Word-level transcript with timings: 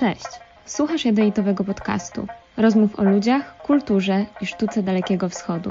Cześć! 0.00 0.26
Słuchasz 0.66 1.04
jadowitowego 1.04 1.64
podcastu. 1.64 2.26
Rozmów 2.56 3.00
o 3.00 3.04
ludziach, 3.04 3.56
kulturze 3.62 4.26
i 4.40 4.46
sztuce 4.46 4.82
Dalekiego 4.82 5.28
Wschodu. 5.28 5.70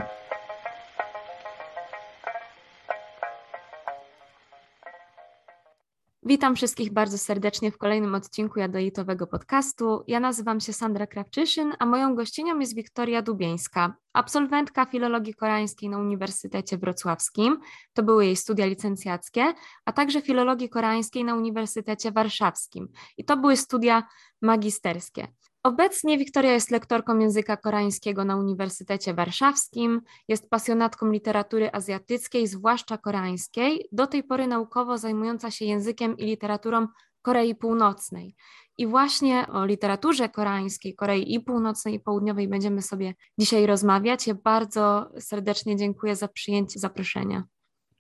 Witam 6.30 6.56
wszystkich 6.56 6.94
bardzo 6.94 7.18
serdecznie 7.18 7.72
w 7.72 7.78
kolejnym 7.78 8.16
odcinku 8.16 8.60
Jadowitowego 8.60 9.28
podcastu. 9.28 10.04
Ja 10.08 10.20
nazywam 10.20 10.60
się 10.60 10.74
Sandra 10.74 11.08
Krawczyszyn, 11.08 11.74
a 11.80 11.86
moją 11.86 12.16
gościnią 12.16 12.60
jest 12.60 12.76
Wiktoria 12.76 13.22
Dubieńska, 13.22 13.94
absolwentka 14.14 14.86
filologii 14.86 15.34
koreańskiej 15.34 15.90
na 15.90 15.98
Uniwersytecie 15.98 16.78
Wrocławskim. 16.78 17.60
To 17.94 18.04
były 18.04 18.26
jej 18.26 18.36
studia 18.36 18.66
licencjackie, 18.66 19.54
a 19.86 19.94
także 19.94 20.22
filologii 20.22 20.70
koreańskiej 20.70 21.24
na 21.24 21.36
Uniwersytecie 21.36 22.12
Warszawskim. 22.12 22.88
I 23.18 23.26
to 23.26 23.38
były 23.38 23.58
studia 23.58 24.04
magisterskie. 24.42 25.28
Obecnie 25.64 26.18
Wiktoria 26.18 26.54
jest 26.54 26.72
lektorką 26.72 27.20
języka 27.20 27.58
koreańskiego 27.58 28.26
na 28.26 28.38
Uniwersytecie 28.38 29.14
Warszawskim, 29.14 30.02
jest 30.28 30.50
pasjonatką 30.50 31.12
literatury 31.12 31.70
azjatyckiej, 31.72 32.48
zwłaszcza 32.48 32.98
koreańskiej, 32.98 33.88
do 33.92 34.08
tej 34.08 34.24
pory 34.24 34.48
naukowo 34.48 34.98
zajmująca 34.98 35.52
się 35.52 35.66
językiem 35.66 36.18
i 36.18 36.26
literaturą 36.26 36.88
Korei 37.22 37.56
Północnej. 37.56 38.36
I 38.78 38.88
właśnie 38.88 39.48
o 39.48 39.66
literaturze 39.66 40.30
koreańskiej, 40.30 40.96
Korei 40.96 41.34
i 41.34 41.40
Północnej 41.40 41.94
i 41.94 42.00
Południowej 42.00 42.48
będziemy 42.48 42.82
sobie 42.82 43.14
dzisiaj 43.40 43.66
rozmawiać. 43.66 44.28
Ja 44.28 44.34
bardzo 44.34 45.12
serdecznie 45.20 45.76
dziękuję 45.76 46.16
za 46.16 46.28
przyjęcie 46.28 46.80
zaproszenia. 46.80 47.44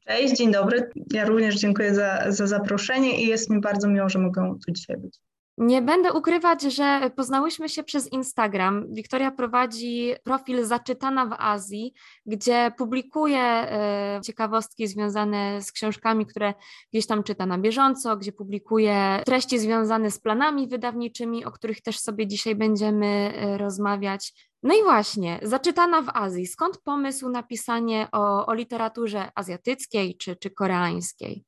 Cześć, 0.07 0.37
dzień 0.37 0.51
dobry. 0.51 0.89
Ja 1.13 1.25
również 1.25 1.55
dziękuję 1.55 1.95
za, 1.95 2.31
za 2.31 2.47
zaproszenie 2.47 3.23
i 3.23 3.27
jest 3.27 3.49
mi 3.49 3.61
bardzo 3.61 3.87
miło, 3.87 4.09
że 4.09 4.19
mogę 4.19 4.55
tu 4.65 4.71
dzisiaj 4.71 4.97
być. 4.97 5.19
Nie 5.59 5.81
będę 5.81 6.13
ukrywać, 6.13 6.61
że 6.61 7.11
poznałyśmy 7.15 7.69
się 7.69 7.83
przez 7.83 8.11
Instagram. 8.11 8.93
Wiktoria 8.93 9.31
prowadzi 9.31 10.13
profil 10.23 10.65
Zaczytana 10.65 11.25
w 11.25 11.33
Azji, 11.37 11.93
gdzie 12.25 12.71
publikuje 12.77 13.39
e, 13.39 14.21
ciekawostki 14.25 14.87
związane 14.87 15.61
z 15.61 15.71
książkami, 15.71 16.25
które 16.25 16.53
gdzieś 16.93 17.07
tam 17.07 17.23
czyta 17.23 17.45
na 17.45 17.57
bieżąco, 17.57 18.17
gdzie 18.17 18.31
publikuje 18.31 19.21
treści 19.25 19.59
związane 19.59 20.11
z 20.11 20.19
planami 20.19 20.67
wydawniczymi, 20.67 21.45
o 21.45 21.51
których 21.51 21.81
też 21.81 21.99
sobie 21.99 22.27
dzisiaj 22.27 22.55
będziemy 22.55 23.33
e, 23.35 23.57
rozmawiać. 23.57 24.49
No 24.63 24.75
i 24.75 24.83
właśnie, 24.83 25.39
Zaczytana 25.43 26.01
w 26.01 26.09
Azji. 26.13 26.47
Skąd 26.47 26.77
pomysł 26.77 27.29
na 27.29 27.43
pisanie 27.43 28.07
o, 28.11 28.45
o 28.45 28.53
literaturze 28.53 29.31
azjatyckiej 29.35 30.17
czy, 30.17 30.35
czy 30.35 30.49
koreańskiej? 30.51 31.45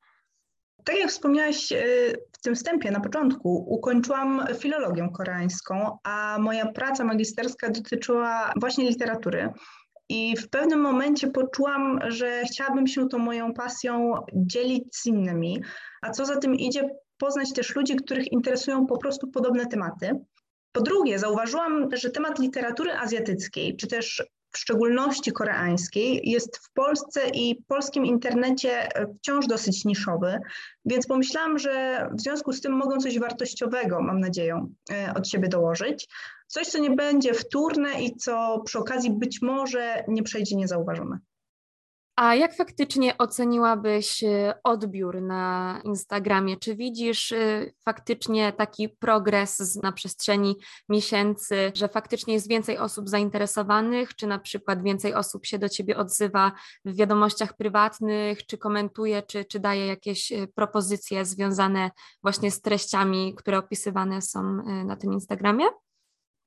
Tak 0.83 0.97
jak 0.99 1.09
wspomniałaś 1.09 1.71
e, 1.71 1.83
w 2.31 2.41
tym 2.41 2.55
wstępie 2.55 2.91
na 2.91 2.99
początku, 2.99 3.65
ukończyłam 3.67 4.45
filologię 4.59 5.09
koreańską, 5.13 5.97
a 6.03 6.37
moja 6.39 6.65
praca 6.65 7.03
magisterska 7.03 7.69
dotyczyła 7.69 8.53
właśnie 8.55 8.89
literatury. 8.89 9.53
I 10.09 10.37
w 10.37 10.49
pewnym 10.49 10.81
momencie 10.81 11.27
poczułam, 11.27 11.99
że 12.07 12.43
chciałabym 12.43 12.87
się 12.87 13.09
tą 13.09 13.17
moją 13.17 13.53
pasją 13.53 14.13
dzielić 14.33 14.95
z 14.95 15.05
innymi, 15.05 15.63
a 16.02 16.11
co 16.11 16.25
za 16.25 16.37
tym 16.37 16.55
idzie, 16.55 16.89
poznać 17.17 17.53
też 17.53 17.75
ludzi, 17.75 17.95
których 17.95 18.31
interesują 18.31 18.85
po 18.85 18.97
prostu 18.97 19.27
podobne 19.27 19.65
tematy. 19.65 20.11
Po 20.71 20.81
drugie, 20.81 21.19
zauważyłam, 21.19 21.89
że 21.93 22.09
temat 22.09 22.39
literatury 22.39 22.91
azjatyckiej, 22.93 23.77
czy 23.77 23.87
też 23.87 24.23
w 24.52 24.57
szczególności 24.57 25.31
koreańskiej, 25.31 26.30
jest 26.30 26.57
w 26.57 26.73
Polsce 26.73 27.21
i 27.33 27.63
polskim 27.67 28.05
internecie 28.05 28.89
wciąż 29.17 29.47
dosyć 29.47 29.85
niszowy, 29.85 30.39
więc 30.85 31.08
pomyślałam, 31.08 31.58
że 31.58 32.08
w 32.13 32.21
związku 32.21 32.53
z 32.53 32.61
tym 32.61 32.73
mogą 32.73 32.97
coś 32.97 33.19
wartościowego, 33.19 34.02
mam 34.02 34.19
nadzieję, 34.19 34.67
e, 34.92 35.14
od 35.14 35.27
siebie 35.27 35.48
dołożyć. 35.48 36.08
Coś, 36.48 36.67
co 36.67 36.80
nie 36.80 36.92
będzie 36.92 37.33
wtórne 37.33 38.03
i 38.03 38.15
co 38.15 38.61
przy 38.65 38.80
okazji 38.80 39.11
być 39.11 39.42
może 39.42 40.03
nie 40.08 40.23
przejdzie 40.23 40.55
niezauważone. 40.55 41.20
A 42.16 42.36
jak 42.36 42.55
faktycznie 42.55 43.17
oceniłabyś 43.17 44.23
y, 44.23 44.54
odbiór 44.64 45.22
na 45.22 45.82
Instagramie? 45.83 46.58
Czy 46.58 46.76
widzisz 46.76 47.32
y, 47.32 47.73
faktycznie 47.86 48.54
taki 48.54 48.89
progres 48.89 49.76
na 49.83 49.92
przestrzeni 49.92 50.55
miesięcy, 50.89 51.71
że 51.76 51.88
faktycznie 51.88 52.33
jest 52.33 52.50
więcej 52.50 52.77
osób 52.77 53.10
zainteresowanych, 53.10 54.16
czy 54.16 54.27
na 54.27 54.39
przykład 54.39 54.83
więcej 54.83 55.14
osób 55.14 55.45
się 55.45 55.60
do 55.60 55.70
ciebie 55.70 55.98
odzywa 55.98 56.52
w 56.86 56.95
wiadomościach 56.95 57.58
prywatnych, 57.58 58.45
czy 58.45 58.58
komentuje, 58.58 59.23
czy, 59.23 59.45
czy 59.45 59.60
daje 59.60 59.88
jakieś 59.88 60.32
y, 60.32 60.48
propozycje 60.55 61.26
związane 61.26 61.92
właśnie 62.23 62.52
z 62.52 62.61
treściami, 62.61 63.36
które 63.36 63.58
opisywane 63.58 64.21
są 64.21 64.44
na 64.86 64.95
tym 64.95 65.14
Instagramie? 65.14 65.66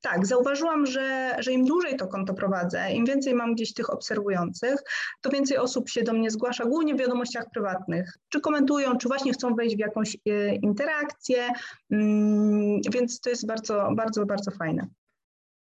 Tak, 0.05 0.27
zauważyłam, 0.27 0.87
że, 0.87 1.37
że 1.39 1.53
im 1.53 1.65
dłużej 1.65 1.97
to 1.97 2.07
konto 2.07 2.35
prowadzę, 2.35 2.93
im 2.93 3.05
więcej 3.05 3.35
mam 3.35 3.55
gdzieś 3.55 3.75
tych 3.75 3.91
obserwujących, 3.91 4.83
to 5.21 5.31
więcej 5.31 5.59
osób 5.59 5.89
się 5.89 6.03
do 6.03 6.13
mnie 6.13 6.31
zgłasza, 6.31 6.65
głównie 6.65 6.95
w 6.95 6.99
wiadomościach 6.99 7.45
prywatnych, 7.51 8.19
czy 8.29 8.41
komentują, 8.41 8.97
czy 8.97 9.09
właśnie 9.09 9.33
chcą 9.33 9.55
wejść 9.55 9.77
w 9.77 9.79
jakąś 9.79 10.17
e, 10.27 10.55
interakcję, 10.55 11.49
mm, 11.91 12.81
więc 12.93 13.21
to 13.21 13.31
jest 13.31 13.47
bardzo, 13.47 13.89
bardzo, 13.97 14.27
bardzo 14.27 14.51
fajne. 14.51 14.87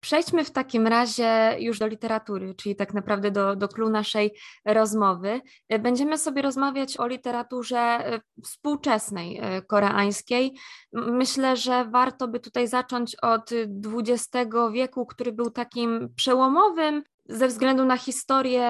Przejdźmy 0.04 0.46
w 0.46 0.52
takim 0.52 0.88
razie 0.88 1.56
już 1.60 1.80
do 1.80 1.88
literatury, 1.88 2.56
czyli 2.56 2.76
tak 2.76 2.94
naprawdę 2.94 3.32
do, 3.32 3.56
do 3.56 3.68
klu 3.68 3.90
naszej 3.90 4.38
rozmowy. 4.66 5.42
Będziemy 5.80 6.18
sobie 6.18 6.42
rozmawiać 6.42 7.00
o 7.00 7.08
literaturze 7.08 7.78
e, 7.78 8.22
współczesnej 8.44 9.40
e, 9.42 9.62
koreańskiej. 9.62 10.58
Myślę, 10.94 11.58
że 11.58 11.86
warto 11.86 12.28
by 12.28 12.40
tutaj 12.40 12.68
zacząć 12.68 13.16
od 13.22 13.50
XX 13.86 14.48
wieku, 14.74 15.06
który 15.06 15.32
był 15.32 15.50
takim 15.50 16.10
przełomowym 16.16 17.04
ze 17.30 17.48
względu 17.48 17.86
na 17.86 17.98
historię 17.98 18.70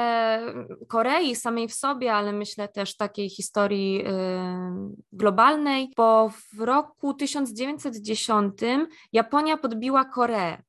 Korei 0.88 1.36
samej 1.36 1.68
w 1.68 1.74
sobie, 1.74 2.14
ale 2.14 2.34
myślę 2.34 2.68
też 2.68 2.98
takiej 2.98 3.30
historii 3.30 4.04
e, 4.06 4.92
globalnej, 5.12 5.94
bo 5.98 6.30
w 6.30 6.60
roku 6.60 7.14
1910 7.14 8.54
Japonia 9.14 9.58
podbiła 9.58 10.06
Koreę. 10.06 10.64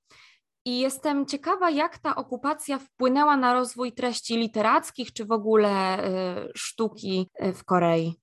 I 0.64 0.78
jestem 0.78 1.26
ciekawa, 1.26 1.70
jak 1.70 1.98
ta 1.98 2.16
okupacja 2.16 2.78
wpłynęła 2.78 3.36
na 3.36 3.54
rozwój 3.54 3.92
treści 3.92 4.36
literackich, 4.36 5.12
czy 5.12 5.24
w 5.24 5.32
ogóle 5.32 5.98
y, 5.98 6.52
sztuki 6.54 7.30
y, 7.44 7.52
w 7.52 7.64
Korei. 7.64 8.14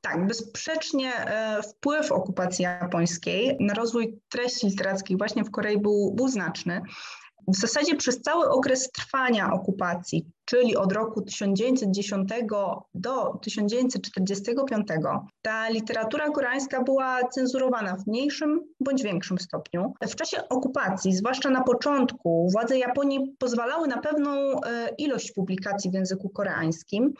Tak, 0.00 0.26
bezsprzecznie 0.26 1.14
e, 1.14 1.62
wpływ 1.62 2.12
okupacji 2.12 2.62
japońskiej 2.62 3.56
na 3.60 3.74
rozwój 3.74 4.20
treści 4.28 4.66
literackich 4.66 5.18
właśnie 5.18 5.44
w 5.44 5.50
Korei 5.50 5.78
był, 5.78 6.12
był 6.14 6.28
znaczny 6.28 6.82
w 7.48 7.56
zasadzie 7.56 7.96
przez 7.96 8.22
cały 8.22 8.50
okres 8.50 8.90
trwania 8.92 9.52
okupacji, 9.52 10.26
czyli 10.44 10.76
od 10.76 10.92
roku 10.92 11.22
1910 11.22 12.28
do 12.94 13.38
1945, 13.42 14.86
ta 15.42 15.68
literatura 15.68 16.30
koreańska 16.30 16.82
była 16.82 17.28
cenzurowana 17.28 17.96
w 17.96 18.06
mniejszym 18.06 18.60
bądź 18.80 19.02
większym 19.02 19.38
stopniu. 19.38 19.94
W 20.08 20.14
czasie 20.14 20.48
okupacji, 20.48 21.16
zwłaszcza 21.16 21.50
na 21.50 21.62
początku, 21.62 22.48
władze 22.52 22.78
Japonii 22.78 23.34
pozwalały 23.38 23.88
na 23.88 23.98
pewną 23.98 24.30
e, 24.30 24.88
ilość 24.98 25.32
publikacji 25.32 25.90
w 25.90 25.94
języku 25.94 26.28
koreańskim, 26.28 27.14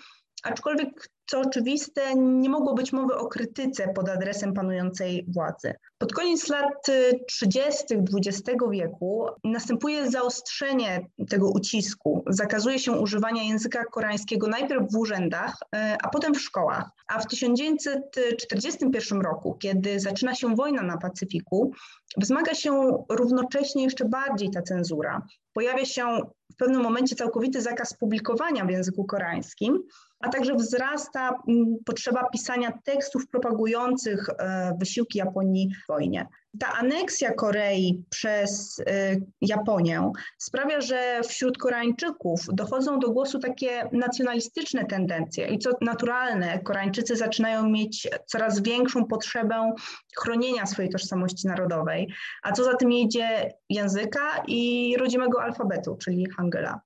aczkolwiek 0.45 1.09
co 1.27 1.41
oczywiste, 1.41 2.15
nie 2.15 2.49
mogło 2.49 2.75
być 2.75 2.93
mowy 2.93 3.15
o 3.15 3.27
krytyce 3.27 3.89
pod 3.89 4.09
adresem 4.09 4.55
panującej 4.55 5.27
władzy. 5.29 5.75
Pod 5.99 6.13
koniec 6.13 6.49
lat 6.49 6.87
30. 7.29 7.85
XX 7.91 8.43
wieku 8.71 9.27
następuje 9.45 10.11
zaostrzenie 10.11 11.07
tego 11.29 11.51
ucisku. 11.51 12.25
Zakazuje 12.27 12.79
się 12.79 12.93
używania 12.93 13.43
języka 13.43 13.85
koreańskiego 13.85 14.47
najpierw 14.47 14.93
w 14.93 14.97
urzędach, 14.97 15.59
e, 15.77 15.97
a 16.03 16.09
potem 16.09 16.35
w 16.35 16.41
szkołach. 16.41 16.91
A 17.09 17.19
w 17.19 17.27
1941 17.27 19.21
roku, 19.21 19.55
kiedy 19.55 20.01
zaczyna 20.01 20.35
się 20.35 20.55
wojna 20.55 20.83
na 20.83 20.99
Pacyfiku, 20.99 21.73
wzmaga 22.17 22.55
się 22.55 23.05
równocześnie 23.09 23.85
jeszcze 23.85 24.05
bardziej 24.05 24.51
ta 24.51 24.63
cenzura. 24.63 25.23
Pojawia 25.53 25.85
się 25.85 26.19
w 26.53 26.57
pewnym 26.57 26.83
momencie 26.83 27.17
całkowity 27.17 27.63
zakaz 27.63 27.95
publikowania 27.95 28.65
w 28.65 28.71
języku 28.71 29.05
koreańskim, 29.05 29.83
a 30.21 30.29
także 30.29 30.55
wzrasta 30.55 31.29
mm, 31.49 31.77
potrzeba 31.85 32.29
pisania 32.29 32.79
tekstów 32.85 33.29
propagujących 33.29 34.29
e, 34.29 34.73
wysiłki 34.79 35.19
Japonii 35.19 35.71
w 35.85 35.89
wojnie. 35.89 36.27
Ta 36.61 36.73
aneksja 36.73 37.33
Korei 37.33 38.05
przez 38.11 38.81
e, 38.87 39.17
Japonię 39.41 40.13
sprawia, 40.39 40.81
że 40.81 41.21
wśród 41.29 41.59
Koreańczyków 41.59 42.41
dochodzą 42.53 42.99
do 42.99 43.11
głosu 43.11 43.39
takie 43.39 43.89
nacjonalistyczne 43.93 44.85
tendencje 44.85 45.47
i 45.47 45.59
co 45.59 45.71
naturalne, 45.81 46.59
Koreańczycy 46.59 47.17
zaczynają 47.17 47.69
mieć 47.69 48.09
coraz 48.27 48.63
większą 48.63 49.05
potrzebę 49.05 49.73
chronienia 50.19 50.67
swojej 50.67 50.91
tożsamości 50.91 51.47
narodowej, 51.47 52.09
a 52.43 52.53
co 52.53 52.65
za 52.65 52.75
tym 52.75 52.93
idzie 52.93 53.53
języka 53.71 54.43
i 54.47 54.95
rodzimego 54.99 55.43
alfabetu, 55.43 55.97
czyli 55.97 56.27
Hangula. 56.37 56.81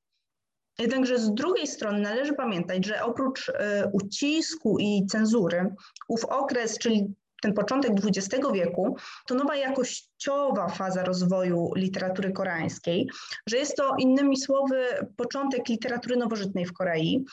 Jednakże 0.79 1.19
z 1.19 1.35
drugiej 1.35 1.67
strony 1.67 2.01
należy 2.01 2.33
pamiętać, 2.33 2.87
że 2.87 3.03
oprócz 3.03 3.49
e, 3.49 3.91
ucisku 3.93 4.79
i 4.79 5.07
cenzury, 5.07 5.75
ów 6.09 6.25
okres, 6.25 6.79
czyli 6.79 7.15
ten 7.43 7.55
początek 7.55 7.93
XX 7.93 8.47
wieku, 8.53 8.97
to 9.27 9.35
nowa 9.35 9.57
jakościowa 9.57 10.69
faza 10.69 11.05
rozwoju 11.05 11.71
literatury 11.77 12.33
koreańskiej, 12.33 13.09
że 13.47 13.57
jest 13.57 13.77
to 13.77 13.95
innymi 13.99 14.37
słowy 14.37 14.85
początek 15.17 15.69
literatury 15.69 16.17
nowożytnej 16.17 16.67
w 16.67 16.73
Korei. 16.73 17.25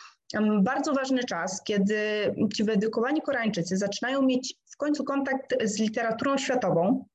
Bardzo 0.61 0.93
ważny 0.93 1.23
czas, 1.23 1.63
kiedy 1.63 1.95
ci 2.55 2.63
wyedukowani 2.63 3.21
Koreańczycy 3.21 3.77
zaczynają 3.77 4.21
mieć 4.21 4.55
w 4.65 4.77
końcu 4.77 5.03
kontakt 5.03 5.55
z 5.63 5.79
literaturą 5.79 6.37
światową, 6.37 7.05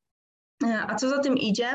a 0.88 0.94
co 0.94 1.08
za 1.08 1.18
tym 1.18 1.38
idzie, 1.38 1.68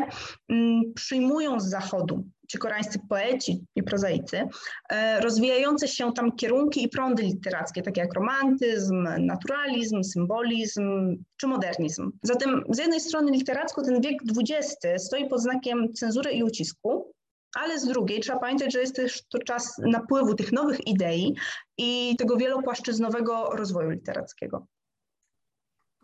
przyjmują 0.95 1.59
z 1.59 1.69
zachodu 1.69 2.23
ci 2.47 2.57
koreańscy 2.57 2.99
poeci 3.09 3.65
i 3.75 3.83
prozaicy, 3.83 4.47
e, 4.89 5.21
rozwijające 5.21 5.87
się 5.87 6.13
tam 6.13 6.35
kierunki 6.35 6.83
i 6.83 6.89
prądy 6.89 7.23
literackie, 7.23 7.81
takie 7.81 8.01
jak 8.01 8.13
romantyzm, 8.13 9.07
naturalizm, 9.19 10.03
symbolizm 10.03 11.15
czy 11.37 11.47
modernizm. 11.47 12.11
Zatem 12.23 12.63
z 12.69 12.77
jednej 12.77 12.99
strony 12.99 13.31
literacko 13.31 13.81
ten 13.81 14.01
wiek 14.01 14.15
XX 14.37 14.77
stoi 14.97 15.29
pod 15.29 15.41
znakiem 15.41 15.93
cenzury 15.93 16.31
i 16.31 16.43
ucisku, 16.43 17.13
ale 17.55 17.79
z 17.79 17.85
drugiej 17.85 18.19
trzeba 18.19 18.39
pamiętać, 18.39 18.73
że 18.73 18.79
jest 18.79 18.95
też 18.95 19.23
to 19.29 19.39
czas 19.39 19.77
napływu 19.77 20.33
tych 20.33 20.51
nowych 20.51 20.87
idei 20.87 21.35
i 21.77 22.15
tego 22.17 22.37
wielopłaszczyznowego 22.37 23.49
rozwoju 23.53 23.89
literackiego. 23.89 24.67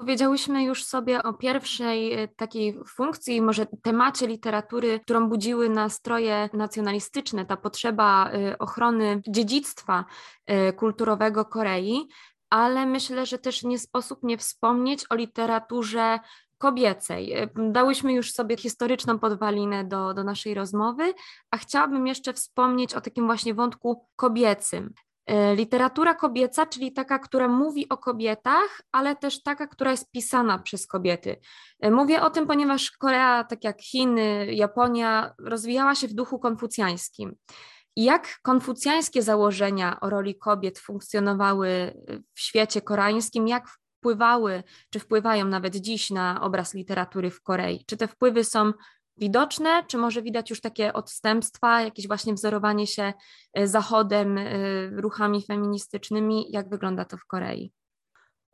Powiedziałyśmy 0.02 0.64
już 0.64 0.86
sobie 0.86 1.24
o 1.24 1.34
pierwszej 1.34 2.14
e, 2.14 2.28
takiej 2.28 2.80
funkcji, 2.88 3.42
może 3.42 3.66
temacie 3.66 4.28
literatury, 4.28 5.00
którą 5.00 5.30
budziły 5.30 5.70
nastroje 5.70 6.50
nacjonalistyczne, 6.54 7.46
ta 7.46 7.58
potrzeba 7.58 8.30
e, 8.30 8.58
ochrony 8.58 9.22
dziedzictwa 9.28 10.06
e, 10.46 10.74
kulturowego 10.74 11.46
Korei, 11.46 12.08
ale 12.50 12.86
myślę, 12.86 13.26
że 13.26 13.38
też 13.38 13.64
nie 13.64 13.80
sposób 13.80 14.24
nie 14.24 14.38
wspomnieć 14.38 15.06
o 15.10 15.16
literaturze 15.16 16.20
kobiecej. 16.58 17.34
Dałyśmy 17.56 18.14
już 18.14 18.32
sobie 18.32 18.58
historyczną 18.58 19.20
podwalinę 19.20 19.84
do, 19.84 20.14
do 20.14 20.24
naszej 20.24 20.54
rozmowy, 20.54 21.14
a 21.52 21.58
chciałabym 21.58 22.08
jeszcze 22.08 22.34
wspomnieć 22.34 22.94
o 22.94 23.02
takim 23.02 23.26
właśnie 23.26 23.54
wątku 23.54 24.08
kobiecym. 24.16 24.94
E, 25.26 25.56
literatura 25.56 26.14
kobieca, 26.14 26.66
czyli 26.66 26.94
taka, 26.94 27.20
która 27.20 27.48
mówi 27.48 27.90
o 27.90 27.98
kobietach, 27.98 28.82
ale 28.92 29.16
też 29.16 29.44
taka, 29.44 29.68
która 29.68 29.92
jest 29.92 30.12
pisana 30.12 30.60
przez 30.60 30.88
kobiety. 30.88 31.40
E, 31.80 31.92
mówię 31.92 32.22
o 32.22 32.30
tym, 32.30 32.48
ponieważ 32.48 32.92
Korea, 32.92 33.44
tak 33.44 33.64
jak 33.64 33.82
Chiny, 33.82 34.54
Japonia, 34.54 35.34
rozwijała 35.40 35.96
się 35.96 36.08
w 36.08 36.14
duchu 36.14 36.40
konfucjańskim. 36.40 37.36
Jak 37.96 38.40
konfucjańskie 38.42 39.22
założenia 39.22 40.00
o 40.00 40.10
roli 40.10 40.36
kobiet 40.36 40.80
funkcjonowały 40.80 41.94
w 42.34 42.40
świecie 42.40 42.82
koreańskim, 42.82 43.48
jak 43.48 43.68
wpływały, 44.02 44.64
czy 44.90 45.00
wpływają 45.00 45.46
nawet 45.46 45.76
dziś 45.76 46.10
na 46.10 46.42
obraz 46.42 46.74
literatury 46.74 47.32
w 47.32 47.42
Korei? 47.42 47.86
Czy 47.86 47.98
te 47.98 48.08
wpływy 48.08 48.44
są 48.44 48.72
widoczne, 49.18 49.84
czy 49.88 49.98
może 49.98 50.22
widać 50.22 50.50
już 50.50 50.62
takie 50.62 50.94
odstępstwa, 50.94 51.82
jakieś 51.82 52.08
właśnie 52.08 52.34
wzorowanie 52.34 52.88
się 52.88 53.14
e, 53.54 53.68
Zachodem, 53.68 54.38
e, 54.38 54.46
ruchami 54.90 55.46
feministycznymi? 55.46 56.46
Jak 56.50 56.70
wygląda 56.70 57.06
to 57.06 57.18
w 57.18 57.26
Korei? 57.26 57.74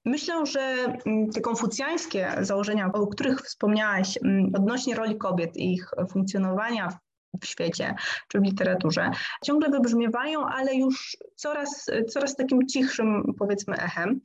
Myślę, 0.06 0.46
że 0.46 0.62
mm, 1.06 1.30
te 1.30 1.42
konfucjańskie 1.42 2.36
założenia, 2.42 2.92
o 2.94 3.08
których 3.08 3.42
wspomniałaś, 3.42 4.18
mm, 4.24 4.52
odnośnie 4.56 4.96
roli 4.96 5.18
kobiet 5.18 5.58
i 5.58 5.74
ich 5.74 5.92
funkcjonowania 6.12 7.00
w 7.42 7.46
świecie 7.46 7.96
czy 8.28 8.40
w 8.40 8.44
literaturze, 8.44 9.12
ciągle 9.46 9.70
wybrzmiewają, 9.70 10.46
ale 10.46 10.76
już 10.76 11.18
coraz, 11.36 11.86
coraz 12.10 12.36
takim 12.36 12.68
cichszym, 12.68 13.34
powiedzmy, 13.40 13.76
echem. 13.76 14.22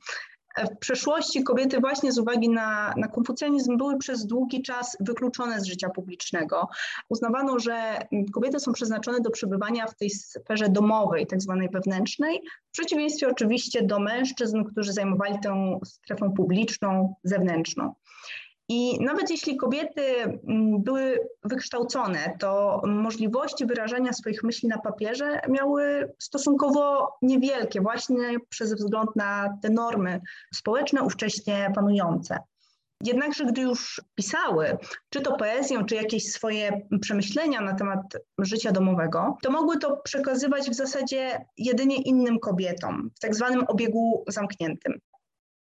W 0.57 0.77
przeszłości 0.79 1.43
kobiety 1.43 1.79
właśnie 1.79 2.11
z 2.11 2.19
uwagi 2.19 2.49
na, 2.49 2.93
na 2.97 3.07
konfucjanizm 3.07 3.77
były 3.77 3.97
przez 3.97 4.25
długi 4.25 4.61
czas 4.61 4.97
wykluczone 4.99 5.61
z 5.61 5.65
życia 5.65 5.89
publicznego. 5.89 6.67
Uznawano, 7.09 7.59
że 7.59 7.99
kobiety 8.33 8.59
są 8.59 8.73
przeznaczone 8.73 9.19
do 9.21 9.29
przebywania 9.29 9.87
w 9.87 9.95
tej 9.95 10.09
sferze 10.09 10.69
domowej, 10.69 11.27
tak 11.27 11.41
zwanej 11.41 11.69
wewnętrznej, 11.69 12.41
w 12.69 12.71
przeciwieństwie 12.71 13.27
oczywiście 13.27 13.83
do 13.83 13.99
mężczyzn, 13.99 14.63
którzy 14.63 14.93
zajmowali 14.93 15.39
tę 15.39 15.79
strefę 15.85 16.33
publiczną, 16.37 17.15
zewnętrzną. 17.23 17.93
I 18.73 18.99
nawet 19.03 19.29
jeśli 19.29 19.57
kobiety 19.57 20.01
mm, 20.03 20.83
były 20.83 21.19
wykształcone, 21.43 22.37
to 22.39 22.81
możliwości 22.85 23.65
wyrażania 23.65 24.13
swoich 24.13 24.43
myśli 24.43 24.69
na 24.69 24.77
papierze 24.77 25.41
miały 25.49 26.13
stosunkowo 26.19 27.13
niewielkie, 27.21 27.81
właśnie 27.81 28.37
przez 28.49 28.73
wzgląd 28.73 29.15
na 29.15 29.57
te 29.61 29.69
normy 29.69 30.21
społeczne 30.53 31.03
ówcześnie 31.03 31.71
panujące. 31.75 32.37
Jednakże, 33.03 33.45
gdy 33.45 33.61
już 33.61 34.01
pisały, 34.15 34.77
czy 35.09 35.21
to 35.21 35.35
poezję, 35.37 35.85
czy 35.85 35.95
jakieś 35.95 36.31
swoje 36.31 36.87
przemyślenia 37.01 37.61
na 37.61 37.73
temat 37.73 38.01
życia 38.39 38.71
domowego, 38.71 39.37
to 39.43 39.51
mogły 39.51 39.77
to 39.77 39.97
przekazywać 39.97 40.69
w 40.69 40.73
zasadzie 40.73 41.45
jedynie 41.57 41.95
innym 41.95 42.39
kobietom, 42.39 43.09
w 43.15 43.19
tak 43.19 43.35
zwanym 43.35 43.63
obiegu 43.67 44.23
zamkniętym. 44.27 44.99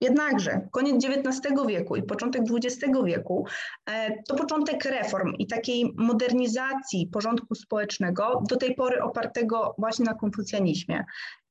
Jednakże 0.00 0.68
koniec 0.70 1.04
XIX 1.04 1.66
wieku 1.66 1.96
i 1.96 2.02
początek 2.02 2.42
XX 2.42 2.92
wieku 3.04 3.46
e, 3.90 4.22
to 4.22 4.34
początek 4.34 4.84
reform 4.84 5.34
i 5.38 5.46
takiej 5.46 5.92
modernizacji 5.96 7.06
porządku 7.12 7.54
społecznego, 7.54 8.42
do 8.48 8.56
tej 8.56 8.74
pory 8.74 9.02
opartego 9.02 9.74
właśnie 9.78 10.04
na 10.04 10.14
konfucjanizmie. 10.14 11.04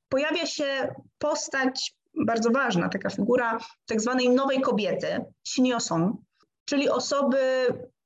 Pojawia 0.08 0.46
się 0.46 0.94
postać 1.18 1.94
bardzo 2.26 2.50
ważna, 2.50 2.88
taka 2.88 3.10
figura 3.10 3.58
tak 3.86 4.00
zwanej 4.00 4.30
nowej 4.30 4.60
kobiety, 4.60 5.24
Siniosong, 5.48 6.16
czyli 6.64 6.88
osoby 6.88 7.38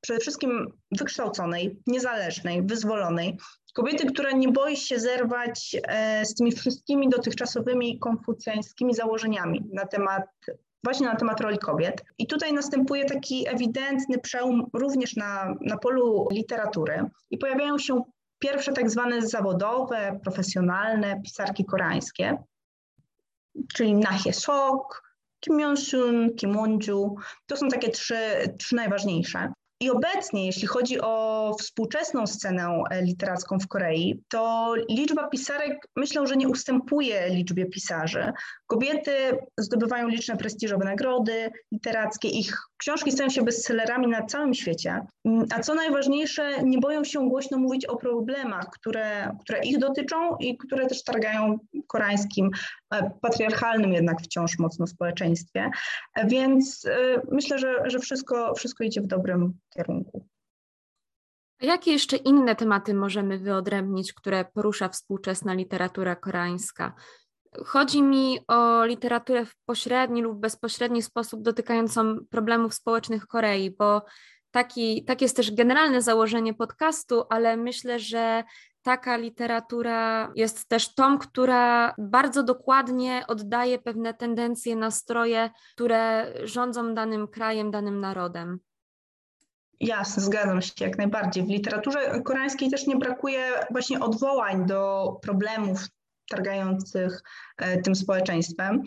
przede 0.00 0.20
wszystkim 0.20 0.72
wykształconej, 0.90 1.82
niezależnej, 1.86 2.62
wyzwolonej, 2.62 3.38
Kobiety, 3.72 4.06
która 4.06 4.32
nie 4.32 4.48
boi 4.48 4.76
się 4.76 5.00
zerwać 5.00 5.76
e, 5.88 6.26
z 6.26 6.34
tymi 6.34 6.52
wszystkimi 6.52 7.08
dotychczasowymi 7.08 7.98
konfucjańskimi 7.98 8.94
założeniami 8.94 9.64
na 9.72 9.86
temat 9.86 10.24
właśnie 10.84 11.06
na 11.06 11.16
temat 11.16 11.40
roli 11.40 11.58
kobiet. 11.58 12.04
I 12.18 12.26
tutaj 12.26 12.52
następuje 12.52 13.04
taki 13.04 13.48
ewidentny 13.48 14.18
przełom 14.18 14.66
również 14.72 15.16
na, 15.16 15.54
na 15.60 15.78
polu 15.78 16.28
literatury 16.32 17.04
i 17.30 17.38
pojawiają 17.38 17.78
się 17.78 18.02
pierwsze 18.38 18.72
tak 18.72 18.90
zwane 18.90 19.22
zawodowe, 19.22 20.20
profesjonalne 20.24 21.20
pisarki 21.22 21.64
koreańskie, 21.64 22.38
czyli 23.74 23.94
Nahie 23.94 24.32
Sok, 24.32 25.02
Kim 25.40 25.58
Yong-sun, 25.58 26.34
Kim 26.36 26.54
Won-ju. 26.54 27.14
To 27.46 27.56
są 27.56 27.68
takie 27.68 27.90
trzy, 27.90 28.16
trzy 28.58 28.74
najważniejsze. 28.74 29.52
I 29.82 29.90
obecnie, 29.90 30.46
jeśli 30.46 30.66
chodzi 30.66 31.00
o 31.00 31.54
współczesną 31.60 32.26
scenę 32.26 32.82
e, 32.90 33.02
literacką 33.02 33.58
w 33.58 33.68
Korei, 33.68 34.22
to 34.28 34.74
liczba 34.90 35.28
pisarek 35.28 35.88
myślę, 35.96 36.26
że 36.26 36.36
nie 36.36 36.48
ustępuje 36.48 37.28
liczbie 37.30 37.66
pisarzy. 37.66 38.32
Kobiety 38.66 39.12
zdobywają 39.58 40.08
liczne 40.08 40.36
prestiżowe 40.36 40.84
nagrody 40.84 41.50
literackie, 41.72 42.28
ich 42.28 42.56
książki 42.76 43.12
stają 43.12 43.30
się 43.30 43.42
bestsellerami 43.42 44.06
na 44.06 44.26
całym 44.26 44.54
świecie. 44.54 45.00
Mm, 45.24 45.46
a 45.54 45.60
co 45.60 45.74
najważniejsze, 45.74 46.62
nie 46.62 46.78
boją 46.78 47.04
się 47.04 47.28
głośno 47.28 47.58
mówić 47.58 47.86
o 47.86 47.96
problemach, 47.96 48.70
które, 48.70 49.36
które 49.40 49.64
ich 49.64 49.78
dotyczą 49.78 50.36
i 50.36 50.58
które 50.58 50.86
też 50.86 51.04
targają 51.04 51.58
koreańskim, 51.86 52.50
e, 52.94 53.10
patriarchalnym 53.20 53.92
jednak 53.92 54.22
wciąż 54.22 54.58
mocno 54.58 54.86
społeczeństwie. 54.86 55.70
E, 56.14 56.26
więc 56.26 56.86
myślę, 57.30 57.58
że, 57.58 57.74
że 57.84 57.98
wszystko, 57.98 58.54
wszystko 58.54 58.84
idzie 58.84 59.00
w 59.00 59.06
dobrym 59.06 59.54
kierunku. 59.74 60.26
Jakie 61.60 61.92
jeszcze 61.92 62.16
inne 62.16 62.56
tematy 62.56 62.94
możemy 62.94 63.38
wyodrębnić, 63.38 64.12
które 64.12 64.44
porusza 64.44 64.88
współczesna 64.88 65.54
literatura 65.54 66.16
koreańska? 66.16 66.94
Chodzi 67.64 68.02
mi 68.02 68.38
o 68.48 68.84
literaturę 68.84 69.46
w 69.46 69.56
pośredni 69.64 70.22
lub 70.22 70.40
bezpośredni 70.40 71.02
sposób 71.02 71.42
dotykającą 71.42 72.16
problemów 72.30 72.74
społecznych 72.74 73.26
Korei, 73.26 73.70
bo 73.70 74.02
taki, 74.50 75.04
tak 75.04 75.22
jest 75.22 75.36
też 75.36 75.54
generalne 75.54 76.02
założenie 76.02 76.54
podcastu, 76.54 77.24
ale 77.30 77.56
myślę, 77.56 77.98
że 77.98 78.44
taka 78.82 79.16
literatura 79.16 80.32
jest 80.36 80.68
też 80.68 80.94
tą, 80.94 81.18
która 81.18 81.94
bardzo 81.98 82.42
dokładnie 82.42 83.24
oddaje 83.28 83.78
pewne 83.78 84.14
tendencje, 84.14 84.76
nastroje, 84.76 85.50
które 85.74 86.32
rządzą 86.44 86.94
danym 86.94 87.28
krajem, 87.28 87.70
danym 87.70 88.00
narodem. 88.00 88.58
Jasne, 89.82 90.22
zgadzam 90.22 90.62
się 90.62 90.72
jak 90.80 90.98
najbardziej. 90.98 91.44
W 91.44 91.48
literaturze 91.48 92.20
koreańskiej 92.24 92.70
też 92.70 92.86
nie 92.86 92.96
brakuje 92.96 93.44
właśnie 93.70 94.00
odwołań 94.00 94.66
do 94.66 95.12
problemów 95.22 95.80
targających 96.30 97.22
e, 97.56 97.82
tym 97.82 97.94
społeczeństwem. 97.94 98.82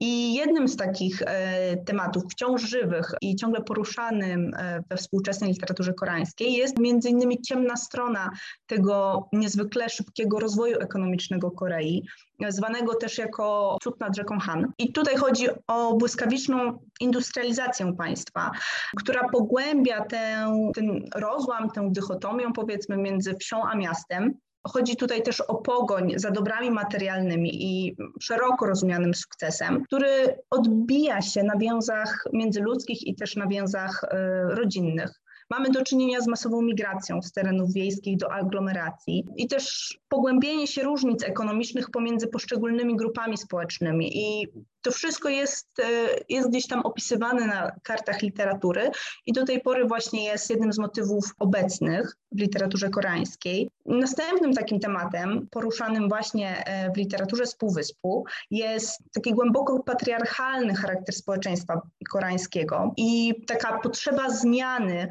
I 0.00 0.34
jednym 0.34 0.68
z 0.68 0.76
takich 0.76 1.22
e, 1.22 1.76
tematów 1.76 2.22
wciąż 2.30 2.62
żywych 2.62 3.14
i 3.20 3.36
ciągle 3.36 3.60
poruszanym 3.60 4.54
e, 4.56 4.80
we 4.90 4.96
współczesnej 4.96 5.50
literaturze 5.50 5.92
koreańskiej 5.92 6.52
jest 6.52 6.78
między 6.78 7.08
innymi 7.08 7.42
ciemna 7.42 7.76
strona 7.76 8.30
tego 8.66 9.28
niezwykle 9.32 9.88
szybkiego 9.88 10.40
rozwoju 10.40 10.80
ekonomicznego 10.80 11.50
Korei, 11.50 12.02
zwanego 12.48 12.94
też 12.94 13.18
jako 13.18 13.76
cud 13.82 14.00
nad 14.00 14.16
rzeką 14.16 14.38
Han. 14.38 14.72
I 14.78 14.92
tutaj 14.92 15.16
chodzi 15.16 15.46
o 15.66 15.96
błyskawiczną 15.96 16.78
industrializację 17.00 17.92
państwa, 17.92 18.50
która 18.96 19.28
pogłębia 19.28 20.04
ten 20.04 21.04
rozłam, 21.14 21.70
tę 21.70 21.88
dychotomię 21.92 22.44
powiedzmy 22.54 22.96
między 22.96 23.34
wsią 23.34 23.62
a 23.64 23.76
miastem. 23.76 24.34
Chodzi 24.68 24.96
tutaj 24.96 25.22
też 25.22 25.40
o 25.40 25.54
pogoń 25.54 26.12
za 26.16 26.30
dobrami 26.30 26.70
materialnymi 26.70 27.64
i 27.64 27.96
szeroko 28.20 28.66
rozumianym 28.66 29.14
sukcesem, 29.14 29.84
który 29.84 30.38
odbija 30.50 31.22
się 31.22 31.42
na 31.42 31.56
więzach 31.56 32.24
międzyludzkich 32.32 33.06
i 33.06 33.14
też 33.14 33.36
na 33.36 33.46
więzach 33.46 34.04
y, 34.04 34.54
rodzinnych. 34.54 35.20
Mamy 35.50 35.70
do 35.70 35.82
czynienia 35.82 36.20
z 36.20 36.26
masową 36.26 36.62
migracją 36.62 37.22
z 37.22 37.32
terenów 37.32 37.72
wiejskich 37.72 38.16
do 38.16 38.32
aglomeracji 38.32 39.24
i 39.36 39.48
też 39.48 39.94
pogłębienie 40.08 40.66
się 40.66 40.82
różnic 40.82 41.24
ekonomicznych 41.24 41.90
pomiędzy 41.90 42.26
poszczególnymi 42.26 42.96
grupami 42.96 43.36
społecznymi. 43.36 44.18
I 44.18 44.48
to 44.84 44.90
wszystko 44.90 45.28
jest, 45.28 45.68
e, 45.78 45.84
jest 46.28 46.48
gdzieś 46.48 46.66
tam 46.66 46.80
opisywane 46.80 47.46
na 47.46 47.70
kartach 47.82 48.22
literatury 48.22 48.90
i 49.26 49.32
do 49.32 49.44
tej 49.44 49.60
pory 49.60 49.84
właśnie 49.84 50.24
jest 50.24 50.50
jednym 50.50 50.72
z 50.72 50.78
motywów 50.78 51.24
obecnych 51.38 52.16
w 52.32 52.40
literaturze 52.40 52.90
koreańskiej. 52.90 53.70
Następnym 53.86 54.54
takim 54.54 54.80
tematem, 54.80 55.46
poruszanym 55.50 56.08
właśnie 56.08 56.66
e, 56.66 56.92
w 56.92 56.96
literaturze 56.96 57.46
z 57.46 57.54
Półwyspu, 57.54 58.24
jest 58.50 59.02
taki 59.12 59.32
głęboko 59.34 59.82
patriarchalny 59.82 60.74
charakter 60.74 61.14
społeczeństwa 61.14 61.80
koreańskiego 62.10 62.92
i 62.96 63.34
taka 63.46 63.78
potrzeba 63.78 64.30
zmiany 64.30 65.08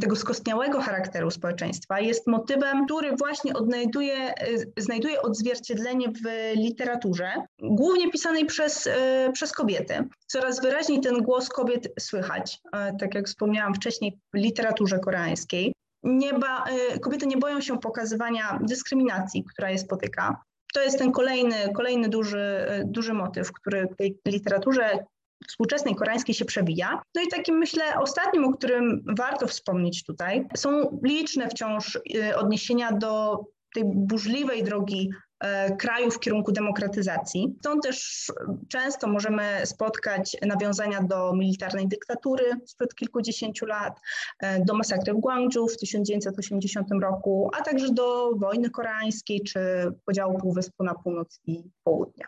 tego 0.00 0.16
skostniałego 0.16 0.80
charakteru 0.80 1.30
społeczeństwa 1.30 2.00
jest 2.00 2.26
motywem, 2.26 2.86
który 2.86 3.16
właśnie 3.16 3.54
odnajduje 3.54 4.34
znajduje 4.76 5.22
odzwierciedlenie 5.22 6.08
w 6.08 6.54
literaturze, 6.56 7.32
głównie 7.62 8.10
pisanej 8.10 8.46
przez, 8.46 8.88
przez 9.32 9.52
kobiety. 9.52 10.08
Coraz 10.26 10.60
wyraźniej 10.60 11.00
ten 11.00 11.22
głos 11.22 11.48
kobiet 11.48 11.88
słychać, 12.00 12.60
y, 12.66 12.70
tak 13.00 13.14
jak 13.14 13.26
wspomniałam 13.26 13.74
wcześniej, 13.74 14.18
w 14.34 14.36
literaturze 14.36 14.98
koreańskiej. 14.98 15.72
Nie 16.02 16.34
ba, 16.34 16.64
kobiety 17.00 17.26
nie 17.26 17.36
boją 17.36 17.60
się 17.60 17.78
pokazywania 17.78 18.58
dyskryminacji, 18.62 19.44
która 19.44 19.70
je 19.70 19.78
spotyka. 19.78 20.42
To 20.74 20.82
jest 20.82 20.98
ten 20.98 21.12
kolejny, 21.12 21.72
kolejny 21.74 22.08
duży, 22.08 22.66
duży 22.84 23.12
motyw, 23.14 23.52
który 23.52 23.86
w 23.86 23.96
tej 23.96 24.18
literaturze 24.28 25.04
współczesnej 25.48 25.94
koreańskiej 25.94 26.34
się 26.34 26.44
przewija. 26.44 27.02
No 27.14 27.22
i 27.22 27.28
takim 27.28 27.58
myślę 27.58 27.84
ostatnim, 27.98 28.44
o 28.44 28.52
którym 28.52 29.04
warto 29.18 29.46
wspomnieć 29.46 30.04
tutaj, 30.04 30.46
są 30.56 31.00
liczne 31.04 31.48
wciąż 31.48 31.98
odniesienia 32.36 32.92
do 32.92 33.44
tej 33.74 33.84
burzliwej 33.84 34.62
drogi 34.62 35.10
kraju 35.78 36.10
w 36.10 36.20
kierunku 36.20 36.52
demokratyzacji. 36.52 37.54
Stąd 37.58 37.82
też 37.82 38.26
często 38.68 39.08
możemy 39.08 39.66
spotkać 39.66 40.36
nawiązania 40.46 41.02
do 41.02 41.32
militarnej 41.32 41.88
dyktatury 41.88 42.44
sprzed 42.66 42.94
kilkudziesięciu 42.94 43.66
lat, 43.66 44.00
e, 44.40 44.64
do 44.64 44.74
masakry 44.74 45.14
w 45.14 45.20
Gwangju 45.20 45.68
w 45.68 45.76
1980 45.76 47.00
roku, 47.00 47.50
a 47.58 47.62
także 47.62 47.92
do 47.92 48.30
wojny 48.36 48.70
koreańskiej 48.70 49.40
czy 49.40 49.60
podziału 50.06 50.38
Półwyspu 50.38 50.84
na 50.84 50.94
północ 50.94 51.40
i 51.46 51.64
południe. 51.84 52.24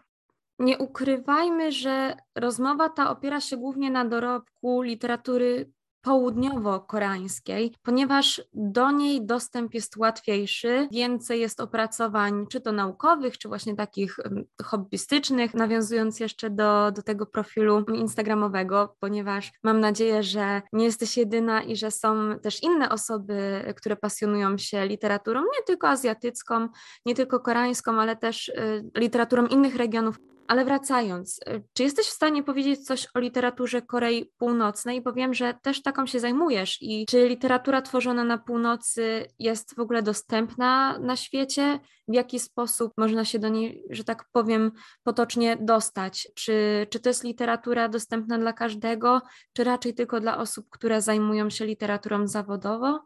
Nie 0.58 0.78
ukrywajmy, 0.78 1.72
że 1.72 2.14
rozmowa 2.34 2.88
ta 2.88 3.10
opiera 3.10 3.40
się 3.40 3.56
głównie 3.56 3.90
na 3.90 4.04
dorobku 4.04 4.82
literatury 4.82 5.70
południowo-koreańskiej, 6.06 7.72
ponieważ 7.82 8.42
do 8.54 8.90
niej 8.90 9.26
dostęp 9.26 9.74
jest 9.74 9.96
łatwiejszy, 9.96 10.88
więcej 10.92 11.40
jest 11.40 11.60
opracowań, 11.60 12.46
czy 12.46 12.60
to 12.60 12.72
naukowych, 12.72 13.38
czy 13.38 13.48
właśnie 13.48 13.76
takich 13.76 14.16
hobbystycznych, 14.62 15.54
nawiązując 15.54 16.20
jeszcze 16.20 16.50
do, 16.50 16.92
do 16.92 17.02
tego 17.02 17.26
profilu 17.26 17.84
instagramowego, 17.94 18.96
ponieważ 19.00 19.52
mam 19.62 19.80
nadzieję, 19.80 20.22
że 20.22 20.62
nie 20.72 20.84
jesteś 20.84 21.16
jedyna 21.16 21.62
i 21.62 21.76
że 21.76 21.90
są 21.90 22.38
też 22.42 22.62
inne 22.62 22.88
osoby, 22.88 23.64
które 23.76 23.96
pasjonują 23.96 24.58
się 24.58 24.86
literaturą, 24.86 25.40
nie 25.40 25.64
tylko 25.66 25.88
azjatycką, 25.88 26.68
nie 27.06 27.14
tylko 27.14 27.40
koreańską, 27.40 28.00
ale 28.00 28.16
też 28.16 28.48
y, 28.48 28.90
literaturą 28.96 29.46
innych 29.46 29.76
regionów 29.76 30.18
ale 30.48 30.64
wracając, 30.64 31.38
y, 31.38 31.62
czy 31.72 31.82
jesteś 31.82 32.06
w 32.06 32.12
stanie 32.12 32.42
powiedzieć 32.42 32.86
coś 32.86 33.06
o 33.14 33.18
literaturze 33.18 33.82
Korei 33.82 34.32
Północnej? 34.38 35.02
Bo 35.02 35.12
wiem, 35.12 35.34
że 35.34 35.54
też 35.62 35.82
taką 35.82 36.06
się 36.06 36.20
zajmujesz. 36.20 36.78
I 36.80 37.06
czy 37.06 37.28
literatura 37.28 37.82
tworzona 37.82 38.24
na 38.24 38.38
północy 38.38 39.26
jest 39.38 39.74
w 39.74 39.78
ogóle 39.78 40.02
dostępna 40.02 40.98
na 40.98 41.16
świecie? 41.16 41.80
W 42.08 42.14
jaki 42.14 42.38
sposób 42.40 42.92
można 42.96 43.24
się 43.24 43.38
do 43.38 43.48
niej, 43.48 43.84
że 43.90 44.04
tak 44.04 44.24
powiem, 44.32 44.72
potocznie 45.02 45.56
dostać? 45.60 46.28
Czy, 46.34 46.86
czy 46.90 47.00
to 47.00 47.10
jest 47.10 47.24
literatura 47.24 47.88
dostępna 47.88 48.38
dla 48.38 48.52
każdego, 48.52 49.22
czy 49.52 49.64
raczej 49.64 49.94
tylko 49.94 50.20
dla 50.20 50.38
osób, 50.38 50.66
które 50.70 51.02
zajmują 51.02 51.50
się 51.50 51.66
literaturą 51.66 52.26
zawodowo? 52.26 53.00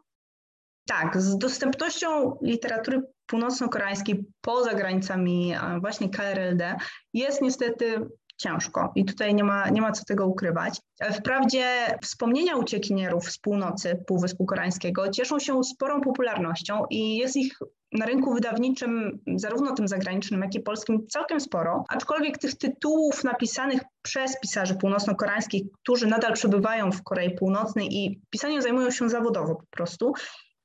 Tak, 0.87 1.21
z 1.21 1.37
dostępnością 1.37 2.37
literatury 2.41 3.01
północno-koreańskiej 3.31 4.25
poza 4.41 4.73
granicami 4.73 5.53
właśnie 5.81 6.09
KRLD 6.09 6.75
jest 7.13 7.41
niestety 7.41 8.07
ciężko 8.37 8.91
i 8.95 9.05
tutaj 9.05 9.35
nie 9.35 9.43
ma, 9.43 9.69
nie 9.69 9.81
ma 9.81 9.91
co 9.91 10.05
tego 10.05 10.27
ukrywać. 10.27 10.81
Wprawdzie 11.13 11.65
wspomnienia 12.01 12.55
uciekinierów 12.55 13.31
z 13.31 13.37
północy 13.37 14.03
Półwyspu 14.07 14.45
Koreańskiego 14.45 15.09
cieszą 15.09 15.39
się 15.39 15.63
sporą 15.63 16.01
popularnością 16.01 16.83
i 16.89 17.17
jest 17.17 17.35
ich 17.35 17.59
na 17.91 18.05
rynku 18.05 18.33
wydawniczym, 18.33 19.19
zarówno 19.35 19.75
tym 19.75 19.87
zagranicznym, 19.87 20.41
jak 20.41 20.55
i 20.55 20.59
polskim, 20.59 21.07
całkiem 21.07 21.39
sporo, 21.39 21.83
aczkolwiek 21.89 22.37
tych 22.37 22.57
tytułów 22.57 23.23
napisanych 23.23 23.81
przez 24.01 24.39
pisarzy 24.39 24.75
północno-koreańskich, 24.75 25.63
którzy 25.83 26.07
nadal 26.07 26.33
przebywają 26.33 26.91
w 26.91 27.03
Korei 27.03 27.35
Północnej 27.35 27.87
i 27.97 28.21
pisaniem 28.29 28.61
zajmują 28.61 28.91
się 28.91 29.09
zawodowo 29.09 29.55
po 29.55 29.65
prostu, 29.69 30.13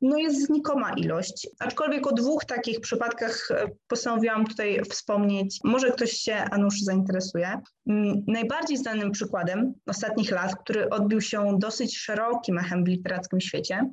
no 0.00 0.18
jest 0.18 0.46
znikoma 0.46 0.92
ilość. 0.92 1.48
Aczkolwiek 1.60 2.06
o 2.06 2.12
dwóch 2.12 2.44
takich 2.44 2.80
przypadkach 2.80 3.50
e, 3.50 3.66
postanowiłam 3.88 4.46
tutaj 4.46 4.80
wspomnieć. 4.90 5.58
Może 5.64 5.90
ktoś 5.90 6.10
się, 6.10 6.34
Anusz, 6.34 6.80
zainteresuje. 6.80 7.60
Mm, 7.88 8.24
najbardziej 8.26 8.76
znanym 8.76 9.10
przykładem 9.10 9.74
ostatnich 9.86 10.30
lat, 10.30 10.56
który 10.56 10.88
odbił 10.88 11.20
się 11.20 11.58
dosyć 11.58 11.98
szerokim 11.98 12.58
echem 12.58 12.84
w 12.84 12.88
literackim 12.88 13.40
świecie, 13.40 13.90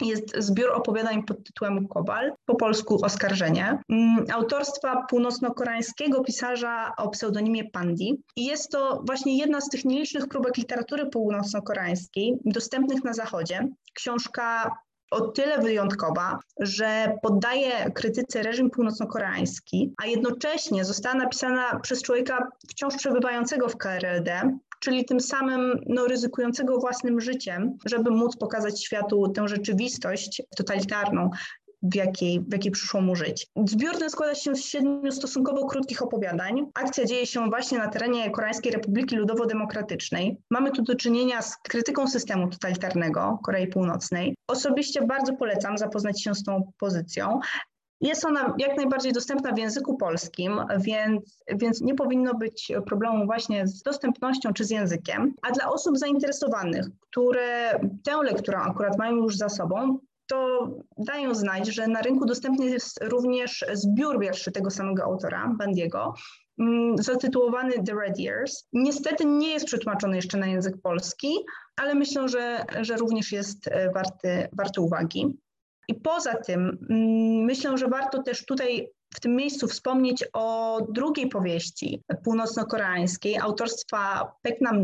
jest 0.00 0.36
zbiór 0.38 0.70
opowiadań 0.70 1.22
pod 1.22 1.44
tytułem 1.44 1.88
Kobal, 1.88 2.32
po 2.44 2.54
polsku 2.54 3.04
Oskarżenie, 3.04 3.78
mm, 3.88 4.24
autorstwa 4.32 5.06
północno-koreańskiego 5.10 6.24
pisarza 6.24 6.92
o 6.98 7.08
pseudonimie 7.08 7.70
Pandi. 7.70 8.22
I 8.36 8.44
jest 8.44 8.70
to 8.70 9.02
właśnie 9.06 9.38
jedna 9.38 9.60
z 9.60 9.68
tych 9.68 9.84
nielicznych 9.84 10.28
próbek 10.28 10.56
literatury 10.56 11.06
północno-koreańskiej 11.06 12.36
dostępnych 12.44 13.04
na 13.04 13.12
Zachodzie. 13.12 13.68
Książka 13.94 14.76
o 15.12 15.20
tyle 15.20 15.58
wyjątkowa, 15.58 16.38
że 16.60 17.14
poddaje 17.22 17.90
krytyce 17.90 18.42
reżim 18.42 18.70
północno-koreański, 18.70 19.94
a 20.02 20.06
jednocześnie 20.06 20.84
została 20.84 21.14
napisana 21.14 21.80
przez 21.80 22.02
człowieka 22.02 22.48
wciąż 22.68 22.96
przebywającego 22.96 23.68
w 23.68 23.76
KRLD, 23.76 24.42
czyli 24.80 25.04
tym 25.04 25.20
samym 25.20 25.84
no, 25.86 26.06
ryzykującego 26.06 26.78
własnym 26.78 27.20
życiem, 27.20 27.78
żeby 27.84 28.10
móc 28.10 28.36
pokazać 28.36 28.84
światu 28.84 29.28
tę 29.28 29.48
rzeczywistość 29.48 30.42
totalitarną, 30.56 31.30
w 31.82 31.94
jakiej, 31.94 32.40
w 32.40 32.52
jakiej 32.52 32.72
przyszło 32.72 33.00
mu 33.00 33.16
żyć. 33.16 33.46
Zbiór 33.64 33.98
ten 33.98 34.10
składa 34.10 34.34
się 34.34 34.54
z 34.54 34.64
siedmiu 34.64 35.12
stosunkowo 35.12 35.66
krótkich 35.66 36.02
opowiadań. 36.02 36.66
Akcja 36.74 37.04
dzieje 37.04 37.26
się 37.26 37.48
właśnie 37.48 37.78
na 37.78 37.88
terenie 37.88 38.30
Koreańskiej 38.30 38.72
Republiki 38.72 39.16
Ludowo-Demokratycznej. 39.16 40.36
Mamy 40.50 40.70
tu 40.70 40.82
do 40.82 40.94
czynienia 40.94 41.42
z 41.42 41.56
krytyką 41.56 42.06
systemu 42.06 42.48
totalitarnego 42.48 43.38
Korei 43.44 43.66
Północnej. 43.66 44.34
Osobiście 44.48 45.06
bardzo 45.06 45.32
polecam 45.32 45.78
zapoznać 45.78 46.22
się 46.22 46.34
z 46.34 46.44
tą 46.44 46.72
pozycją. 46.78 47.40
Jest 48.00 48.24
ona 48.24 48.54
jak 48.58 48.76
najbardziej 48.76 49.12
dostępna 49.12 49.52
w 49.52 49.58
języku 49.58 49.96
polskim, 49.96 50.60
więc, 50.80 51.42
więc 51.54 51.80
nie 51.80 51.94
powinno 51.94 52.34
być 52.34 52.72
problemu 52.86 53.26
właśnie 53.26 53.66
z 53.66 53.82
dostępnością 53.82 54.52
czy 54.52 54.64
z 54.64 54.70
językiem. 54.70 55.34
A 55.42 55.50
dla 55.50 55.70
osób 55.70 55.98
zainteresowanych, 55.98 56.86
które 57.00 57.80
tę 58.04 58.16
lekturę 58.22 58.58
akurat 58.58 58.98
mają 58.98 59.16
już 59.16 59.36
za 59.36 59.48
sobą, 59.48 59.98
to 60.26 60.68
dają 60.98 61.34
znać, 61.34 61.66
że 61.74 61.88
na 61.88 62.02
rynku 62.02 62.26
dostępny 62.26 62.66
jest 62.66 63.04
również 63.04 63.64
zbiór 63.72 64.20
wierszy 64.20 64.52
tego 64.52 64.70
samego 64.70 65.04
autora, 65.04 65.54
Bandiego, 65.58 66.14
mm, 66.58 66.98
zatytułowany 66.98 67.72
The 67.72 67.94
Red 67.94 68.18
Years. 68.18 68.68
Niestety 68.72 69.24
nie 69.24 69.52
jest 69.52 69.66
przetłumaczony 69.66 70.16
jeszcze 70.16 70.38
na 70.38 70.46
język 70.46 70.74
polski, 70.82 71.34
ale 71.76 71.94
myślę, 71.94 72.28
że, 72.28 72.64
że 72.80 72.96
również 72.96 73.32
jest 73.32 73.68
e, 73.68 73.90
warty, 73.90 74.48
warty 74.52 74.80
uwagi. 74.80 75.38
I 75.88 75.94
poza 75.94 76.34
tym 76.34 76.86
mm, 76.90 77.44
myślę, 77.44 77.78
że 77.78 77.88
warto 77.88 78.22
też 78.22 78.44
tutaj 78.46 78.88
w 79.14 79.20
tym 79.20 79.36
miejscu 79.36 79.68
wspomnieć 79.68 80.24
o 80.32 80.78
drugiej 80.88 81.28
powieści 81.28 82.02
północno-koreańskiej 82.24 83.38
autorstwa 83.38 84.32
Pek 84.42 84.60
Nam 84.60 84.82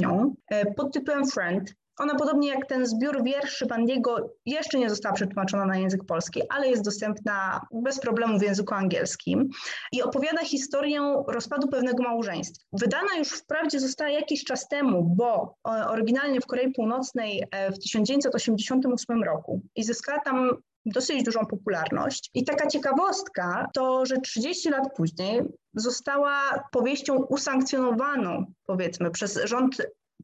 e, 0.49 0.75
pod 0.75 0.93
tytułem 0.93 1.27
Friend. 1.27 1.75
Ona 1.99 2.15
podobnie 2.15 2.49
jak 2.49 2.67
ten 2.67 2.87
zbiór 2.87 3.25
wierszy 3.25 3.67
Bandiego 3.67 4.31
jeszcze 4.47 4.79
nie 4.79 4.91
została 4.91 5.15
przetłumaczona 5.15 5.67
na 5.67 5.79
język 5.79 6.05
polski, 6.05 6.43
ale 6.49 6.69
jest 6.69 6.85
dostępna 6.85 7.61
bez 7.73 8.01
problemu 8.01 8.39
w 8.39 8.43
języku 8.43 8.75
angielskim 8.75 9.49
i 9.93 10.03
opowiada 10.03 10.45
historię 10.45 11.23
rozpadu 11.29 11.69
pewnego 11.69 12.03
małżeństwa. 12.03 12.65
Wydana 12.73 13.17
już 13.19 13.29
wprawdzie 13.29 13.81
została 13.81 14.11
jakiś 14.11 14.45
czas 14.45 14.69
temu, 14.69 15.15
bo 15.17 15.55
e, 15.69 15.89
oryginalnie 15.89 16.41
w 16.41 16.47
Korei 16.47 16.73
Północnej 16.73 17.45
e, 17.51 17.73
w 17.73 17.79
1988 17.79 19.23
roku 19.23 19.61
i 19.77 19.85
zyskała 19.85 20.21
tam 20.21 20.51
dosyć 20.87 21.23
dużą 21.23 21.47
popularność. 21.47 22.31
I 22.35 22.45
taka 22.45 22.67
ciekawostka 22.67 23.69
to, 23.75 24.07
że 24.07 24.21
30 24.21 24.71
lat 24.71 24.89
później 24.97 25.43
została 25.75 26.65
powieścią 26.73 27.17
usankcjonowaną, 27.17 28.45
powiedzmy, 28.67 29.11
przez 29.11 29.41
rząd 29.45 29.77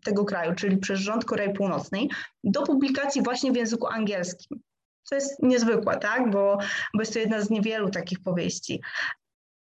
tego 0.04 0.25
kraju, 0.25 0.54
czyli 0.54 0.76
przez 0.76 1.00
rząd 1.00 1.25
Korei 1.25 1.52
Północnej, 1.52 2.11
do 2.44 2.62
publikacji 2.62 3.23
właśnie 3.23 3.52
w 3.52 3.56
języku 3.56 3.87
angielskim. 3.87 4.61
Co 5.02 5.14
jest 5.14 5.42
niezwykłe, 5.42 5.96
tak? 5.96 6.30
Bo, 6.30 6.58
bo 6.94 7.00
jest 7.00 7.12
to 7.12 7.18
jedna 7.18 7.40
z 7.40 7.50
niewielu 7.50 7.90
takich 7.90 8.23
powieści. 8.23 8.80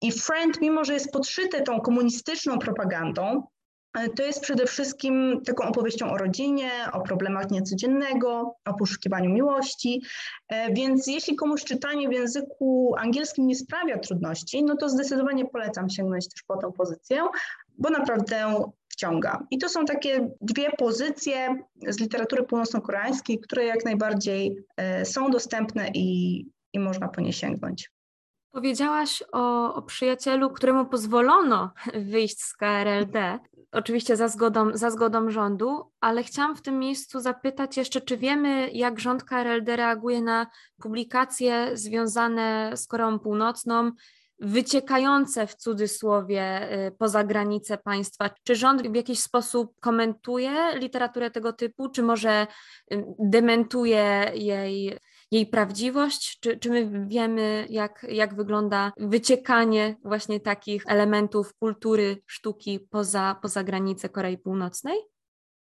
I 0.01 0.11
Friend, 0.11 0.61
mimo 0.61 0.83
że 0.83 0.93
jest 0.93 1.11
podszyte 1.11 1.61
tą 1.61 1.79
komunistyczną 1.79 2.59
propagandą, 2.59 3.43
to 4.15 4.23
jest 4.23 4.41
przede 4.41 4.65
wszystkim 4.65 5.41
taką 5.45 5.67
opowieścią 5.67 6.11
o 6.11 6.17
rodzinie, 6.17 6.71
o 6.93 7.01
problemach 7.01 7.51
niecodziennego, 7.51 8.55
o 8.65 8.73
poszukiwaniu 8.73 9.29
miłości. 9.29 10.01
E, 10.49 10.73
więc 10.73 11.07
jeśli 11.07 11.35
komuś 11.35 11.63
czytanie 11.63 12.09
w 12.09 12.11
języku 12.11 12.95
angielskim 12.97 13.47
nie 13.47 13.55
sprawia 13.55 13.97
trudności, 13.97 14.63
no 14.63 14.77
to 14.77 14.89
zdecydowanie 14.89 15.45
polecam 15.45 15.89
sięgnąć 15.89 16.29
też 16.29 16.43
po 16.43 16.57
tę 16.57 16.71
pozycję, 16.77 17.27
bo 17.77 17.89
naprawdę 17.89 18.63
wciąga. 18.93 19.47
I 19.51 19.57
to 19.57 19.69
są 19.69 19.85
takie 19.85 20.29
dwie 20.41 20.71
pozycje 20.77 21.63
z 21.87 21.99
literatury 21.99 22.43
północno-koreańskiej, 22.43 23.39
które 23.39 23.65
jak 23.65 23.85
najbardziej 23.85 24.65
e, 24.77 25.05
są 25.05 25.31
dostępne 25.31 25.87
i, 25.93 26.39
i 26.73 26.79
można 26.79 27.07
po 27.07 27.21
nie 27.21 27.33
sięgnąć. 27.33 27.91
Powiedziałaś 28.51 29.23
o, 29.31 29.73
o, 29.75 29.81
przyjacielu, 29.81 30.49
któremu 30.49 30.85
pozwolono 30.85 31.73
wyjść 31.93 32.41
z 32.41 32.53
KRLD, 32.53 33.39
oczywiście 33.71 34.15
za 34.15 34.27
zgodą, 34.27 34.69
za 34.73 34.89
zgodą 34.91 35.29
rządu, 35.29 35.91
ale 36.01 36.23
chciałam 36.23 36.55
w 36.55 36.61
tym 36.61 36.79
miejscu 36.79 37.19
zapytać 37.19 37.77
jeszcze, 37.77 38.01
czy 38.01 38.17
wiemy, 38.17 38.69
jak 38.71 38.99
rząd 38.99 39.23
KRLD 39.23 39.75
reaguje 39.75 40.21
na 40.21 40.47
publikacje 40.81 41.77
związane 41.77 42.71
z 42.75 42.87
Koreą 42.87 43.19
Północną, 43.19 43.91
wyciekające 44.39 45.47
w 45.47 45.55
cudzysłowie 45.55 46.73
y, 46.87 46.91
poza 46.91 47.23
granice 47.23 47.77
państwa. 47.77 48.29
Czy 48.43 48.55
rząd 48.55 48.87
w 48.87 48.95
jakiś 48.95 49.19
sposób 49.19 49.79
komentuje 49.79 50.51
literaturę 50.75 51.31
tego 51.31 51.53
typu, 51.53 51.89
czy 51.89 52.03
może 52.03 52.47
y, 52.93 53.03
dementuje 53.19 54.31
jej, 54.35 54.97
jej 55.31 55.45
prawdziwość? 55.45 56.39
Czy, 56.39 56.57
czy 56.57 56.69
my 56.69 57.07
wiemy, 57.07 57.65
jak, 57.69 58.05
jak 58.09 58.35
wygląda 58.35 58.91
wyciekanie 58.97 59.95
właśnie 60.03 60.39
takich 60.39 60.83
elementów 60.87 61.53
kultury, 61.53 62.21
sztuki 62.27 62.79
poza, 62.79 63.39
poza 63.41 63.63
granice 63.63 64.09
Korei 64.09 64.37
Północnej? 64.37 65.12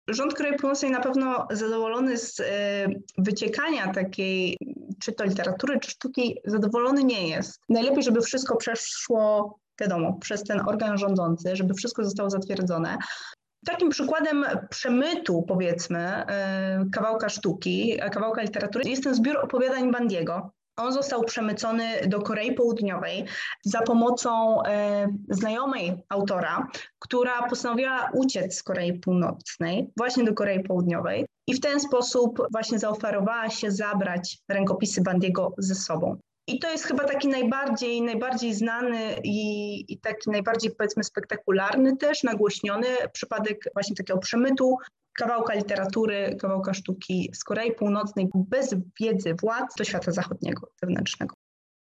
Rząd 0.10 0.34
Korei 0.34 0.58
Północnej 0.58 0.92
na 0.92 1.00
pewno 1.00 1.48
zadowolony 1.52 2.18
z 2.18 2.40
y, 2.40 2.44
wyciekania 3.18 3.94
takiej 3.94 4.58
czy 5.00 5.12
to 5.12 5.24
literatury, 5.24 5.80
czy 5.80 5.92
sztuki, 5.92 6.38
zadowolony 6.46 7.04
nie 7.04 7.28
jest. 7.28 7.62
Najlepiej, 7.70 8.04
żeby 8.04 8.22
wszystko 8.22 8.58
przeszło, 8.58 9.60
wiadomo, 9.82 10.14
przez 10.14 10.44
ten 10.44 10.62
organ 10.68 10.98
rządzący, 10.98 11.56
żeby 11.56 11.74
wszystko 11.74 12.04
zostało 12.04 12.30
zatwierdzone. 12.30 12.98
Takim 13.66 13.90
przykładem 13.90 14.46
przemytu, 14.70 15.44
powiedzmy, 15.48 16.24
y, 16.24 16.90
kawałka 16.92 17.30
sztuki, 17.30 18.00
kawałka 18.12 18.42
literatury 18.42 18.90
jest 18.90 19.04
ten 19.04 19.16
zbiór 19.16 19.38
opowiadań 19.38 19.92
Bandiego. 19.92 20.52
On 20.80 20.94
został 20.94 21.24
przemycony 21.24 21.84
do 22.08 22.22
Korei 22.22 22.54
Południowej 22.54 23.26
za 23.66 23.82
pomocą 23.82 24.64
e, 24.64 25.08
znajomej 25.30 26.04
autora, 26.10 26.68
która 27.00 27.50
postanowiła 27.50 28.10
uciec 28.14 28.56
z 28.56 28.64
Korei 28.64 29.00
Północnej 29.00 29.92
właśnie 29.98 30.24
do 30.24 30.34
Korei 30.34 30.64
Południowej 30.64 31.26
i 31.48 31.54
w 31.54 31.60
ten 31.60 31.80
sposób 31.80 32.42
właśnie 32.52 32.80
zaoferowała 32.80 33.50
się 33.50 33.72
zabrać 33.72 34.38
rękopisy 34.50 35.02
Bandiego 35.02 35.54
ze 35.58 35.76
sobą. 35.76 36.18
I 36.48 36.60
to 36.60 36.72
jest 36.72 36.84
chyba 36.84 37.04
taki 37.04 37.28
najbardziej, 37.28 38.02
najbardziej 38.02 38.54
znany 38.54 39.16
i, 39.24 39.86
i, 39.94 40.00
taki 40.00 40.30
najbardziej 40.30 40.72
powiedzmy 40.76 41.04
spektakularny 41.04 41.98
też, 41.98 42.24
nagłośniony 42.24 42.88
przypadek 43.14 43.58
właśnie 43.74 43.96
takiego 43.96 44.20
przemytu 44.20 44.78
kawałka 45.20 45.54
literatury, 45.54 46.38
kawałka 46.42 46.74
sztuki 46.74 47.32
z 47.34 47.44
Korei 47.44 47.72
Północnej 47.72 48.30
bez 48.36 48.76
wiedzy 49.02 49.36
władz 49.42 49.76
do 49.78 49.84
świata 49.84 50.12
zachodniego, 50.12 50.68
zewnętrznego. 50.82 51.36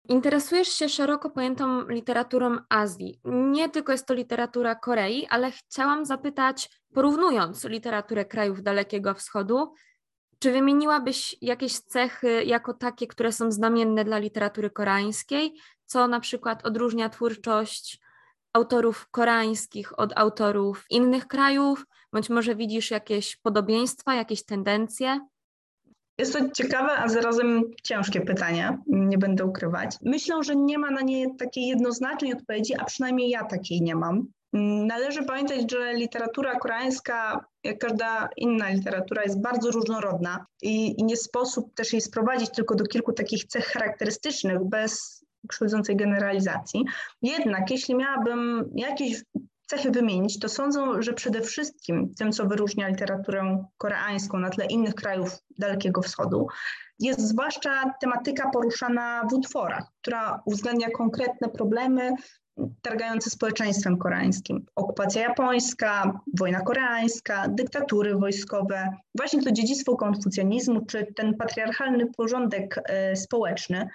Interesujesz 0.09 0.67
się 0.67 0.89
szeroko 0.89 1.29
pojętą 1.29 1.87
literaturą 1.87 2.57
Azji. 2.69 3.19
Nie 3.25 3.69
tylko 3.69 3.91
jest 3.91 4.05
to 4.05 4.13
literatura 4.13 4.75
Korei, 4.75 5.27
ale 5.29 5.51
chciałam 5.51 6.05
zapytać, 6.05 6.69
porównując 6.93 7.63
literaturę 7.63 8.25
krajów 8.25 8.63
Dalekiego 8.63 9.13
Wschodu, 9.13 9.73
czy 10.39 10.51
wymieniłabyś 10.51 11.35
jakieś 11.41 11.79
cechy 11.79 12.43
jako 12.43 12.73
takie, 12.73 13.07
które 13.07 13.31
są 13.31 13.51
znamienne 13.51 14.05
dla 14.05 14.17
literatury 14.17 14.69
koreańskiej, 14.69 15.53
co 15.85 16.07
na 16.07 16.19
przykład 16.19 16.65
odróżnia 16.65 17.09
twórczość 17.09 17.99
autorów 18.53 19.07
koreańskich 19.11 19.99
od 19.99 20.17
autorów 20.17 20.85
innych 20.89 21.27
krajów? 21.27 21.85
Bądź 22.15 22.29
może 22.29 22.55
widzisz 22.55 22.91
jakieś 22.91 23.35
podobieństwa, 23.35 24.15
jakieś 24.15 24.45
tendencje? 24.45 25.19
Jest 26.17 26.33
to 26.33 26.49
ciekawe, 26.49 26.91
a 26.91 27.07
zarazem 27.07 27.63
ciężkie 27.83 28.21
pytanie, 28.21 28.77
nie 28.87 29.17
będę 29.17 29.45
ukrywać. 29.45 29.97
Myślę, 30.01 30.43
że 30.43 30.55
nie 30.55 30.77
ma 30.77 30.91
na 30.91 31.01
nie 31.01 31.35
takiej 31.35 31.67
jednoznacznej 31.67 32.33
odpowiedzi, 32.33 32.75
a 32.75 32.85
przynajmniej 32.85 33.29
ja 33.29 33.43
takiej 33.43 33.81
nie 33.81 33.95
mam. 33.95 34.27
Należy 34.87 35.23
pamiętać, 35.23 35.71
że 35.71 35.93
literatura 35.93 36.59
koreańska, 36.59 37.45
jak 37.63 37.77
każda 37.77 38.29
inna 38.37 38.69
literatura, 38.69 39.23
jest 39.23 39.41
bardzo 39.41 39.71
różnorodna 39.71 40.45
i, 40.61 40.99
i 40.99 41.03
nie 41.03 41.17
sposób 41.17 41.73
też 41.73 41.93
jej 41.93 42.01
sprowadzić 42.01 42.49
tylko 42.49 42.75
do 42.75 42.85
kilku 42.85 43.13
takich 43.13 43.45
cech 43.45 43.65
charakterystycznych 43.65 44.63
bez 44.63 45.23
krzywdzącej 45.47 45.95
generalizacji. 45.95 46.85
Jednak 47.21 47.71
jeśli 47.71 47.95
miałabym 47.95 48.69
jakieś 48.75 49.23
cechy 49.65 49.91
wymienić, 49.91 50.39
to 50.39 50.49
sądzą, 50.49 51.01
że 51.01 51.13
przede 51.13 51.41
wszystkim 51.41 52.13
tym, 52.17 52.31
co 52.31 52.45
wyróżnia 52.45 52.87
literaturę 52.87 53.65
koreańską 53.77 54.39
na 54.39 54.49
tle 54.49 54.65
innych 54.65 54.95
krajów 54.95 55.37
Dalekiego 55.59 56.01
Wschodu, 56.01 56.47
jest 56.99 57.19
zwłaszcza 57.19 57.93
tematyka 58.01 58.49
poruszana 58.49 59.27
w 59.31 59.33
utworach, 59.33 59.83
która 60.01 60.41
uwzględnia 60.45 60.89
konkretne 60.89 61.49
problemy 61.49 62.11
targające 62.81 63.29
społeczeństwem 63.29 63.97
koreańskim. 63.97 64.65
Okupacja 64.75 65.21
japońska, 65.21 66.19
wojna 66.37 66.61
koreańska, 66.61 67.47
dyktatury 67.47 68.15
wojskowe, 68.15 68.89
właśnie 69.15 69.43
to 69.43 69.51
dziedzictwo 69.51 69.95
konfucjanizmu, 69.95 70.85
czy 70.85 71.13
ten 71.15 71.37
patriarchalny 71.37 72.07
porządek 72.17 72.81
e, 72.85 73.15
społeczny, 73.15 73.89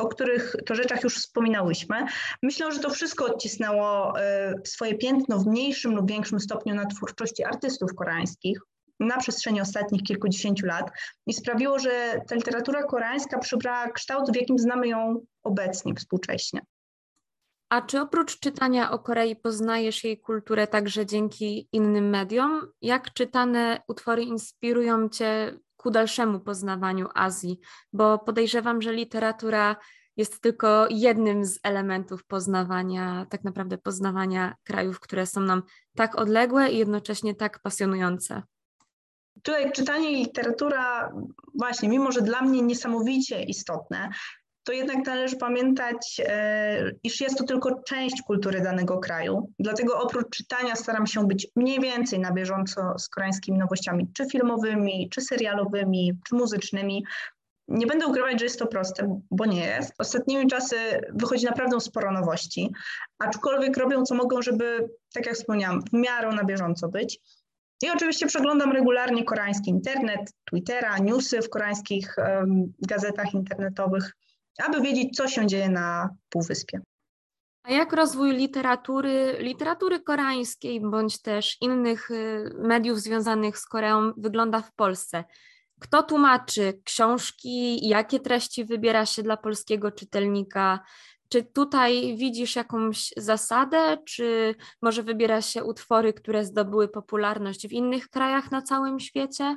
o 0.00 0.08
których 0.08 0.56
to 0.66 0.74
rzeczach 0.74 1.02
już 1.02 1.16
wspominałyśmy. 1.16 1.96
Myślę, 2.42 2.72
że 2.72 2.78
to 2.78 2.90
wszystko 2.90 3.24
odcisnęło 3.24 4.20
e, 4.20 4.54
swoje 4.64 4.94
piętno 4.94 5.38
w 5.38 5.46
mniejszym 5.46 5.94
lub 5.94 6.08
większym 6.08 6.40
stopniu 6.40 6.74
na 6.74 6.86
twórczości 6.86 7.44
artystów 7.44 7.94
koreańskich 7.94 8.60
na 9.00 9.16
przestrzeni 9.16 9.60
ostatnich 9.60 10.02
kilkudziesięciu 10.02 10.66
lat 10.66 10.90
i 11.26 11.34
sprawiło, 11.34 11.78
że 11.78 12.20
ta 12.28 12.34
literatura 12.34 12.82
koreańska 12.82 13.38
przybrała 13.38 13.90
kształt, 13.90 14.32
w 14.32 14.36
jakim 14.36 14.58
znamy 14.58 14.88
ją 14.88 15.20
obecnie, 15.42 15.94
współcześnie. 15.94 16.60
A 17.70 17.82
czy 17.82 18.00
oprócz 18.00 18.38
czytania 18.38 18.90
o 18.90 18.98
Korei 18.98 19.36
poznajesz 19.36 20.04
jej 20.04 20.20
kulturę 20.20 20.66
także 20.66 21.06
dzięki 21.06 21.68
innym 21.72 22.08
mediom? 22.08 22.72
Jak 22.82 23.12
czytane 23.12 23.82
utwory 23.88 24.22
inspirują 24.22 25.08
cię 25.08 25.58
ku 25.82 25.90
dalszemu 25.90 26.40
poznawaniu 26.40 27.08
Azji, 27.14 27.60
bo 27.92 28.18
podejrzewam, 28.18 28.82
że 28.82 28.92
literatura 28.92 29.76
jest 30.16 30.40
tylko 30.40 30.86
jednym 30.90 31.44
z 31.44 31.58
elementów 31.62 32.24
poznawania, 32.24 33.26
tak 33.30 33.44
naprawdę 33.44 33.78
poznawania 33.78 34.54
krajów, 34.64 35.00
które 35.00 35.26
są 35.26 35.40
nam 35.40 35.62
tak 35.96 36.18
odległe 36.18 36.70
i 36.70 36.78
jednocześnie 36.78 37.34
tak 37.34 37.62
pasjonujące. 37.62 38.42
Tutaj 39.42 39.72
czytanie 39.72 40.12
i 40.12 40.16
literatura, 40.16 41.12
właśnie, 41.54 41.88
mimo 41.88 42.12
że 42.12 42.22
dla 42.22 42.42
mnie 42.42 42.62
niesamowicie 42.62 43.42
istotne, 43.42 44.10
to 44.70 44.74
jednak 44.74 45.06
należy 45.06 45.36
pamiętać, 45.36 46.20
e, 46.24 46.90
iż 47.02 47.20
jest 47.20 47.38
to 47.38 47.44
tylko 47.44 47.82
część 47.82 48.22
kultury 48.22 48.60
danego 48.60 48.98
kraju. 48.98 49.52
Dlatego 49.58 49.98
oprócz 49.98 50.36
czytania 50.36 50.76
staram 50.76 51.06
się 51.06 51.26
być 51.26 51.48
mniej 51.56 51.80
więcej 51.80 52.18
na 52.18 52.32
bieżąco 52.32 52.98
z 52.98 53.08
koreańskimi 53.08 53.58
nowościami, 53.58 54.08
czy 54.12 54.26
filmowymi, 54.26 55.08
czy 55.10 55.20
serialowymi, 55.20 56.12
czy 56.28 56.34
muzycznymi. 56.34 57.04
Nie 57.68 57.86
będę 57.86 58.06
ukrywać, 58.06 58.38
że 58.38 58.44
jest 58.44 58.58
to 58.58 58.66
proste, 58.66 59.20
bo 59.30 59.46
nie 59.46 59.64
jest. 59.64 59.92
Ostatnimi 59.98 60.46
czasy 60.46 60.76
wychodzi 61.14 61.46
naprawdę 61.46 61.80
sporo 61.80 62.12
nowości, 62.12 62.72
aczkolwiek 63.18 63.76
robią 63.76 64.02
co 64.02 64.14
mogą, 64.14 64.42
żeby, 64.42 64.88
tak 65.14 65.26
jak 65.26 65.34
wspomniałam, 65.34 65.82
w 65.82 65.92
miarę 65.92 66.28
na 66.28 66.44
bieżąco 66.44 66.88
być. 66.88 67.20
I 67.82 67.90
oczywiście 67.90 68.26
przeglądam 68.26 68.72
regularnie 68.72 69.24
koreański 69.24 69.70
internet, 69.70 70.20
Twittera, 70.50 70.98
newsy 70.98 71.42
w 71.42 71.50
koreańskich 71.50 72.14
um, 72.18 72.72
gazetach 72.88 73.34
internetowych, 73.34 74.16
aby 74.66 74.80
wiedzieć, 74.80 75.16
co 75.16 75.28
się 75.28 75.46
dzieje 75.46 75.68
na 75.68 76.08
Półwyspie. 76.28 76.80
A 77.62 77.72
jak 77.72 77.92
rozwój 77.92 78.32
literatury, 78.32 79.36
literatury 79.38 80.00
koreańskiej 80.00 80.80
bądź 80.80 81.22
też 81.22 81.56
innych 81.60 82.10
y, 82.10 82.50
mediów 82.58 83.00
związanych 83.00 83.58
z 83.58 83.66
Koreą 83.66 84.12
wygląda 84.16 84.60
w 84.60 84.72
Polsce? 84.74 85.24
Kto 85.80 86.02
tłumaczy 86.02 86.80
książki, 86.84 87.88
jakie 87.88 88.20
treści 88.20 88.64
wybiera 88.64 89.06
się 89.06 89.22
dla 89.22 89.36
polskiego 89.36 89.92
czytelnika? 89.92 90.80
Czy 91.28 91.42
tutaj 91.42 92.16
widzisz 92.16 92.56
jakąś 92.56 93.12
zasadę, 93.16 93.98
czy 94.06 94.54
może 94.82 95.02
wybiera 95.02 95.42
się 95.42 95.64
utwory, 95.64 96.12
które 96.12 96.44
zdobyły 96.44 96.88
popularność 96.88 97.68
w 97.68 97.72
innych 97.72 98.08
krajach 98.08 98.50
na 98.50 98.62
całym 98.62 99.00
świecie? 99.00 99.56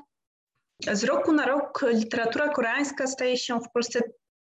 Z 0.91 1.03
roku 1.03 1.31
na 1.31 1.45
rok 1.45 1.85
literatura 1.93 2.49
koreańska 2.49 3.07
staje 3.07 3.37
się 3.37 3.59
w 3.59 3.71
Polsce 3.73 4.01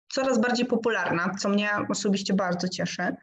coraz 0.10 0.40
bardziej 0.40 0.66
popularna, 0.66 1.36
co 1.40 1.50
mnie 1.50 1.70
osobiście 1.90 2.34
bardzo 2.34 2.68
cieszy. 2.68 3.16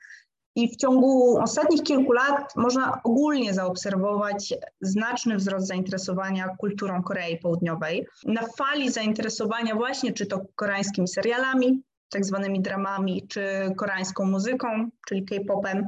I 0.57 0.69
w 0.69 0.77
ciągu 0.77 1.39
ostatnich 1.39 1.83
kilku 1.83 2.13
lat 2.13 2.57
można 2.57 3.01
ogólnie 3.05 3.55
zaobserwować 3.55 4.55
znaczny 4.81 5.37
wzrost 5.37 5.67
zainteresowania 5.67 6.49
kulturą 6.59 7.03
Korei 7.03 7.39
Południowej. 7.39 8.07
Na 8.25 8.43
fali 8.59 8.91
zainteresowania 8.91 9.75
właśnie 9.75 10.13
czy 10.13 10.27
to 10.27 10.41
koreańskimi 10.55 11.09
serialami, 11.09 11.83
tak 12.11 12.25
zwanymi 12.25 12.63
dramami, 12.63 13.27
czy 13.29 13.43
koreańską 13.77 14.25
muzyką, 14.25 14.91
czyli 15.07 15.25
K-popem, 15.25 15.87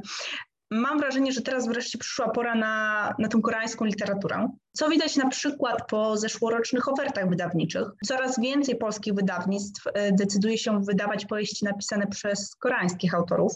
mam 0.71 0.99
wrażenie, 0.99 1.31
że 1.31 1.41
teraz 1.41 1.67
wreszcie 1.67 1.97
przyszła 1.97 2.29
pora 2.29 2.55
na, 2.55 3.13
na 3.19 3.27
tę 3.27 3.41
koreańską 3.41 3.85
literaturę. 3.85 4.47
Co 4.71 4.89
widać 4.89 5.15
na 5.15 5.29
przykład 5.29 5.87
po 5.89 6.17
zeszłorocznych 6.17 6.87
ofertach 6.87 7.29
wydawniczych. 7.29 7.87
Coraz 8.05 8.39
więcej 8.39 8.75
polskich 8.75 9.13
wydawnictw 9.13 9.87
e, 9.87 10.11
decyduje 10.11 10.57
się 10.57 10.81
wydawać 10.83 11.25
powieści 11.25 11.65
napisane 11.65 12.07
przez 12.07 12.55
koreańskich 12.55 13.13
autorów. 13.13 13.53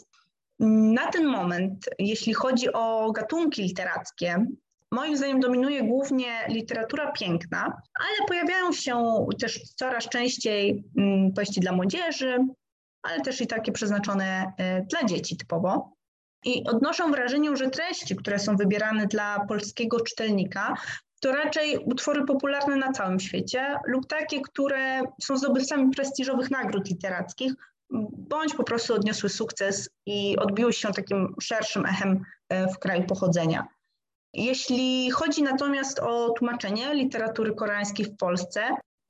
Na 0.59 1.07
ten 1.07 1.25
moment, 1.25 1.89
jeśli 1.99 2.33
chodzi 2.33 2.73
o 2.73 3.11
gatunki 3.11 3.61
literackie, 3.61 4.45
moim 4.91 5.17
zdaniem 5.17 5.39
dominuje 5.39 5.83
głównie 5.83 6.31
literatura 6.47 7.11
piękna, 7.11 7.81
ale 7.99 8.27
pojawiają 8.27 8.71
się 8.71 9.25
też 9.41 9.59
coraz 9.75 10.09
częściej 10.09 10.83
mm, 10.97 11.33
powieści 11.33 11.59
dla 11.59 11.71
młodzieży, 11.71 12.37
ale 13.01 13.21
też 13.21 13.41
i 13.41 13.47
takie 13.47 13.71
przeznaczone 13.71 14.53
e, 14.57 14.81
dla 14.81 15.03
dzieci 15.03 15.37
typowo. 15.37 15.98
I 16.45 16.63
odnoszę 16.67 17.11
wrażenie, 17.11 17.57
że 17.57 17.69
treści, 17.69 18.15
które 18.15 18.39
są 18.39 18.55
wybierane 18.55 19.07
dla 19.07 19.45
polskiego 19.47 19.99
czytelnika, 19.99 20.73
to 21.21 21.31
raczej 21.31 21.77
utwory 21.77 22.25
popularne 22.25 22.75
na 22.75 22.91
całym 22.91 23.19
świecie 23.19 23.75
lub 23.85 24.07
takie, 24.07 24.41
które 24.41 25.01
są 25.21 25.37
zdobywcami 25.37 25.91
prestiżowych 25.91 26.51
nagród 26.51 26.89
literackich, 26.89 27.53
bądź 28.11 28.53
po 28.53 28.63
prostu 28.63 28.93
odniosły 28.93 29.29
sukces 29.29 29.89
i 30.05 30.37
odbiły 30.37 30.73
się 30.73 30.91
takim 30.91 31.35
szerszym 31.41 31.85
echem 31.85 32.23
e, 32.49 32.67
w 32.67 32.79
kraju 32.79 33.03
pochodzenia. 33.03 33.67
Jeśli 34.33 35.11
chodzi 35.11 35.43
natomiast 35.43 35.99
o 35.99 36.29
tłumaczenie 36.29 36.93
literatury 36.95 37.55
koreańskiej 37.55 38.05
w 38.05 38.17
Polsce, 38.17 38.61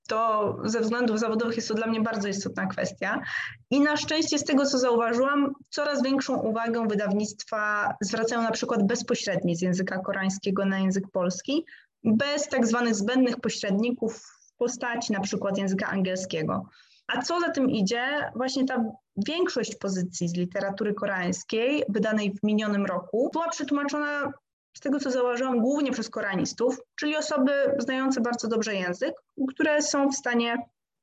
to 0.09 0.57
ze 0.63 0.79
względów 0.79 1.19
zawodowych 1.19 1.55
jest 1.55 1.67
to 1.67 1.73
dla 1.73 1.87
mnie 1.87 2.01
bardzo 2.01 2.27
istotna 2.27 2.65
kwestia. 2.67 3.21
I 3.69 3.81
na 3.81 3.97
szczęście 3.97 4.39
z 4.39 4.43
tego, 4.43 4.65
co 4.65 4.77
zauważyłam, 4.77 5.53
coraz 5.69 6.03
większą 6.03 6.35
uwagę 6.37 6.87
wydawnictwa 6.87 7.93
zwracają 8.01 8.41
na 8.41 8.51
przykład 8.51 8.87
bezpośrednio 8.87 9.55
z 9.55 9.61
języka 9.61 9.99
koreańskiego 9.99 10.65
na 10.65 10.79
język 10.79 11.03
polski, 11.11 11.65
bez 12.03 12.47
tak 12.47 12.67
zwanych 12.67 12.95
zbędnych 12.95 13.39
pośredników 13.39 14.17
w 14.17 14.57
postaci 14.57 15.13
na 15.13 15.19
przykład 15.19 15.57
języka 15.57 15.87
angielskiego. 15.87 16.69
A 17.07 17.21
co 17.21 17.39
za 17.39 17.49
tym 17.49 17.69
idzie, 17.69 18.31
właśnie 18.35 18.65
ta 18.65 18.83
większość 19.27 19.75
pozycji 19.75 20.27
z 20.27 20.35
literatury 20.35 20.93
koreańskiej 20.93 21.83
wydanej 21.89 22.33
w 22.33 22.43
minionym 22.43 22.85
roku 22.85 23.29
była 23.33 23.49
przetłumaczona 23.49 24.33
z 24.73 24.79
tego 24.79 24.99
co 24.99 25.11
zauważyłam, 25.11 25.59
głównie 25.59 25.91
przez 25.91 26.09
koreanistów, 26.09 26.77
czyli 26.95 27.15
osoby 27.15 27.51
znające 27.79 28.21
bardzo 28.21 28.47
dobrze 28.47 28.75
język, 28.75 29.13
które 29.49 29.81
są 29.81 30.09
w 30.09 30.15
stanie 30.15 30.57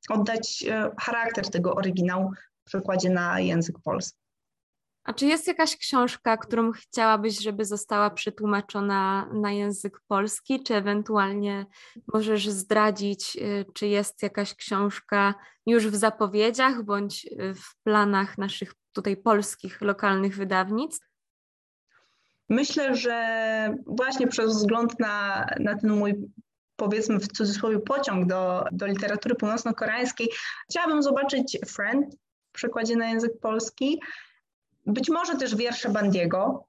oddać 0.09 0.65
e, 0.69 0.91
charakter 1.01 1.51
tego 1.51 1.75
oryginału 1.75 2.31
w 2.63 2.65
przekładzie 2.65 3.11
na 3.11 3.41
język 3.41 3.77
polski. 3.85 4.19
A 5.05 5.13
czy 5.13 5.27
jest 5.27 5.47
jakaś 5.47 5.77
książka, 5.77 6.37
którą 6.37 6.73
chciałabyś, 6.73 7.43
żeby 7.43 7.65
została 7.65 8.11
przetłumaczona 8.11 9.31
na 9.33 9.53
język 9.53 10.01
polski, 10.09 10.63
czy 10.63 10.75
ewentualnie 10.75 11.67
możesz 12.15 12.49
zdradzić, 12.49 13.37
e, 13.37 13.65
czy 13.75 13.87
jest 13.87 14.23
jakaś 14.23 14.55
książka 14.55 15.35
już 15.67 15.89
w 15.89 15.95
zapowiedziach 15.95 16.83
bądź 16.83 17.27
e, 17.27 17.55
w 17.55 17.77
planach 17.85 18.39
naszych 18.39 18.75
tutaj 18.93 19.17
polskich, 19.17 19.81
lokalnych 19.81 20.37
wydawnictw? 20.37 21.07
Myślę, 22.49 22.97
że 22.97 23.75
właśnie 23.87 24.27
przez 24.27 24.57
wzgląd 24.57 25.01
na, 25.01 25.47
na 25.61 25.79
ten 25.79 25.91
mój 25.91 26.15
powiedzmy 26.77 27.19
w 27.19 27.29
cudzysłowie 27.29 27.79
pociąg 27.79 28.29
do, 28.29 28.65
do 28.73 28.87
literatury 28.87 29.35
północno-koreańskiej, 29.35 30.29
chciałabym 30.71 31.03
zobaczyć 31.03 31.59
Friend 31.67 32.15
w 32.49 32.53
przekładzie 32.53 32.97
na 32.97 33.09
język 33.09 33.41
polski, 33.41 34.01
być 34.87 35.11
może 35.11 35.37
też 35.37 35.57
wiersze 35.57 35.89
Bandiego, 35.89 36.67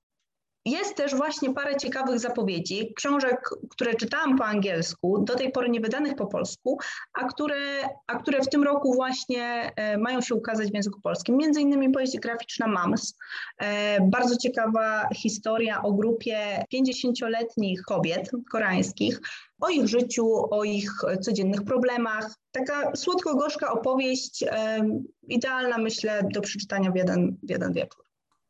jest 0.67 0.95
też 0.95 1.15
właśnie 1.15 1.53
parę 1.53 1.77
ciekawych 1.77 2.19
zapowiedzi, 2.19 2.93
książek, 2.95 3.49
które 3.69 3.95
czytałam 3.95 4.37
po 4.37 4.45
angielsku, 4.45 5.23
do 5.23 5.35
tej 5.35 5.51
pory 5.51 5.69
nie 5.69 5.79
wydanych 5.79 6.15
po 6.15 6.27
polsku, 6.27 6.77
a 7.13 7.27
które, 7.27 7.89
a 8.07 8.19
które 8.19 8.41
w 8.41 8.49
tym 8.49 8.63
roku 8.63 8.93
właśnie 8.93 9.71
e, 9.75 9.97
mają 9.97 10.21
się 10.21 10.35
ukazać 10.35 10.71
w 10.71 10.73
języku 10.73 11.01
polskim. 11.01 11.37
Między 11.37 11.61
innymi 11.61 11.89
powieść 11.89 12.19
graficzna 12.19 12.67
MAMS, 12.67 13.17
e, 13.57 14.01
bardzo 14.01 14.37
ciekawa 14.37 15.09
historia 15.15 15.81
o 15.81 15.93
grupie 15.93 16.63
50-letnich 16.73 17.81
kobiet 17.81 18.31
koreańskich, 18.51 19.21
o 19.61 19.69
ich 19.69 19.87
życiu, 19.87 20.53
o 20.53 20.63
ich 20.63 20.91
codziennych 21.21 21.63
problemach. 21.63 22.31
Taka 22.51 22.95
słodko-gorzka 22.95 23.71
opowieść, 23.71 24.43
e, 24.43 24.79
idealna 25.27 25.77
myślę 25.77 26.23
do 26.33 26.41
przeczytania 26.41 26.91
w 26.91 26.95
jeden, 26.95 27.37
w 27.43 27.49
jeden 27.49 27.73
wieczór. 27.73 28.06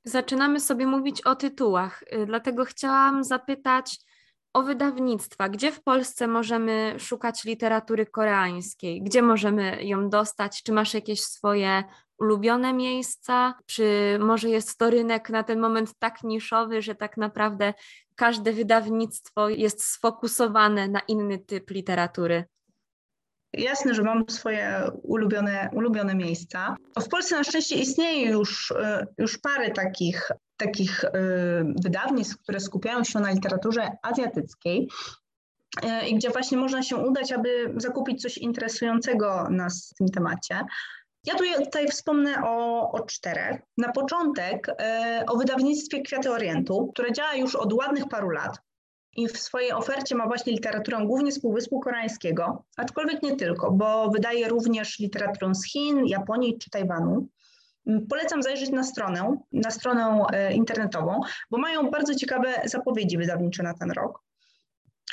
Zaczynamy 0.08 0.60
sobie 0.60 0.88
mówić 0.88 1.22
o 1.22 1.36
tytułach, 1.36 2.04
y, 2.14 2.26
dlatego 2.26 2.66
chciałam 2.66 3.24
zapytać 3.24 4.00
o 4.54 4.64
wydawnictwa. 4.64 5.50
Gdzie 5.50 5.72
w 5.72 5.84
Polsce 5.84 6.28
możemy 6.28 6.96
szukać 7.00 7.44
literatury 7.44 8.06
koreańskiej? 8.06 9.02
Gdzie 9.02 9.22
możemy 9.22 9.84
ją 9.84 10.10
dostać? 10.10 10.64
Czy 10.64 10.72
masz 10.72 10.94
jakieś 10.94 11.22
swoje 11.22 11.84
ulubione 12.20 12.74
miejsca? 12.74 13.54
Czy 13.66 14.18
może 14.20 14.50
jest 14.50 14.78
to 14.78 14.90
rynek 14.90 15.30
na 15.30 15.44
ten 15.44 15.60
moment 15.60 15.94
tak 16.00 16.24
niszowy, 16.24 16.82
że 16.82 16.96
tak 16.96 17.18
naprawdę 17.18 17.74
każde 18.16 18.54
wydawnictwo 18.54 19.50
jest 19.50 19.84
sfokusowane 19.84 20.88
na 20.88 21.00
inny 21.00 21.40
typ 21.40 21.70
literatury? 21.70 22.46
Jasne, 23.54 23.94
że 23.94 24.04
mam 24.04 24.30
swoje 24.30 24.92
ulubione, 25.04 25.70
ulubione 25.74 26.16
miejsca. 26.16 26.76
W 27.00 27.10
Polsce 27.10 27.36
na 27.36 27.44
szczęście 27.44 27.76
istnieje 27.76 28.32
już, 28.32 28.72
e, 28.72 29.08
już 29.18 29.38
parę 29.38 29.72
takich, 29.72 30.32
takich 30.58 31.06
e, 31.06 31.12
wydawnictw, 31.84 32.38
które 32.38 32.60
skupiają 32.60 33.04
się 33.04 33.20
na 33.20 33.32
literaturze 33.32 33.92
azjatyckiej 34.02 34.88
e, 35.84 36.08
i 36.08 36.16
gdzie 36.16 36.30
właśnie 36.30 36.58
można 36.58 36.84
się 36.84 36.96
udać, 36.96 37.32
aby 37.32 37.74
zakupić 37.78 38.22
coś 38.22 38.38
interesującego 38.38 39.50
nas 39.50 39.92
w 39.94 39.98
tym 39.98 40.08
temacie. 40.08 40.62
Ja 41.26 41.36
tutaj 41.66 41.88
wspomnę 41.88 42.36
o, 42.44 42.92
o 42.92 43.06
czterech. 43.06 43.62
Na 43.78 43.92
początek 43.92 44.68
o 45.28 45.38
wydawnictwie 45.38 46.02
Kwiaty 46.02 46.32
Orientu, 46.32 46.92
które 46.94 47.12
działa 47.12 47.36
już 47.36 47.56
od 47.56 47.74
ładnych 47.74 48.08
paru 48.08 48.30
lat 48.30 48.60
i 49.18 49.28
w 49.28 49.38
swojej 49.38 49.72
ofercie 49.72 50.16
ma 50.16 50.28
właśnie 50.28 50.54
literaturę 50.54 50.98
głównie 51.06 51.32
z 51.32 51.42
Półwyspu 51.42 51.80
Koreańskiego, 51.80 52.64
aczkolwiek 52.78 53.24
nie 53.24 53.36
tylko, 53.36 53.72
bo 53.72 54.10
wydaje 54.10 54.48
również 54.48 55.00
literaturę 55.00 55.56
z 55.56 55.66
Chin, 55.66 56.06
Japonii 56.06 56.58
czy 56.58 56.70
Tajwanu. 56.70 57.28
Mm, 57.88 58.08
polecam 58.08 58.44
zajrzeć 58.44 58.70
na 58.70 58.84
stronę, 58.84 59.38
na 59.52 59.72
stronę 59.72 60.26
e, 60.34 60.54
internetową, 60.54 61.22
bo 61.52 61.58
mają 61.58 61.90
bardzo 61.90 62.16
ciekawe 62.16 62.62
zapowiedzi 62.66 63.18
wydawnicze 63.18 63.64
na 63.64 63.74
ten 63.74 63.92
rok. 63.92 64.20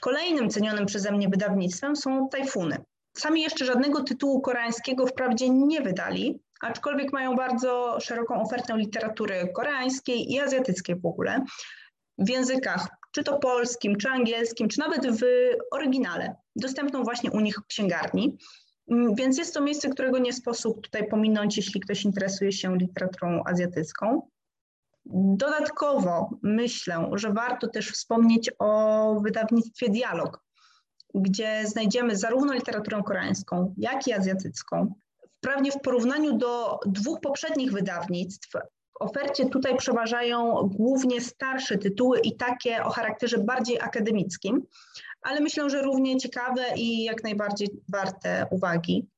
Kolejnym 0.01 0.51
cenionym 0.51 0.87
przeze 0.87 1.13
mnie 1.13 1.29
wydawnictwem 1.29 1.97
są 1.97 2.29
Tajfuny. 2.29 2.77
Sami 3.17 3.43
jeszcze 3.43 3.65
żadnego 3.65 4.03
tytułu 4.03 4.41
koreańskiego 4.41 5.07
wprawdzie 5.07 5.51
nie 5.51 5.81
wydali, 5.81 6.41
aczkolwiek 6.61 7.13
mają 7.13 7.35
bardzo 7.35 8.01
szeroką 8.01 8.43
ofertę 8.43 8.77
literatury 8.77 9.53
koreańskiej 9.55 10.33
i 10.33 10.41
azjatyckiej 10.41 10.97
w 10.97 11.07
ogóle 11.07 11.45
w 12.19 12.29
językach 12.29 12.89
czy 13.15 13.25
to 13.25 13.39
polskim, 13.39 13.97
czy 13.97 14.09
angielskim, 14.09 14.69
czy 14.69 14.79
nawet 14.79 15.21
w 15.21 15.25
oryginale, 15.71 16.37
dostępną 16.57 17.03
właśnie 17.03 17.31
u 17.31 17.41
nich 17.41 17.57
w 17.57 17.67
księgarni. 17.67 18.39
Mm, 18.91 19.15
więc 19.15 19.39
jest 19.39 19.55
to 19.55 19.61
miejsce, 19.61 19.89
którego 19.89 20.19
nie 20.19 20.33
sposób 20.33 20.81
tutaj 20.83 21.09
pominąć, 21.09 21.57
jeśli 21.57 21.81
ktoś 21.81 22.05
interesuje 22.05 22.53
się 22.53 22.77
literaturą 22.77 23.43
azjatycką. 23.47 24.29
Dodatkowo 25.37 26.39
myślę, 26.43 27.11
że 27.13 27.33
warto 27.33 27.69
też 27.69 27.91
wspomnieć 27.91 28.51
o 28.59 29.21
wydawnictwie 29.25 29.89
Dialog, 29.89 30.41
gdzie 31.15 31.67
znajdziemy 31.67 32.17
zarówno 32.17 32.53
literaturę 32.53 33.03
koreańską, 33.07 33.75
jak 33.79 34.09
i 34.09 34.13
azjatycką. 34.13 34.95
Wprawdzie 35.39 35.71
w 35.71 35.81
porównaniu 35.81 36.39
do 36.39 36.79
dwóch 36.87 37.21
poprzednich 37.21 37.73
wydawnictw, 37.73 38.53
w 39.01 39.03
ofercie 39.03 39.47
tutaj 39.47 39.77
przeważają 39.77 40.55
głównie 40.73 41.21
starsze 41.21 41.79
tytuły 41.79 42.21
i 42.21 42.37
takie 42.37 42.85
o 42.85 42.91
charakterze 42.91 43.39
bardziej 43.39 43.81
akademickim, 43.81 44.63
ale 45.23 45.41
myślę, 45.41 45.71
że 45.71 45.83
równie 45.83 46.17
ciekawe 46.17 46.65
i 46.77 47.05
jak 47.05 47.23
najbardziej 47.25 47.69
warte 47.89 48.47
uwagi. 48.51 49.09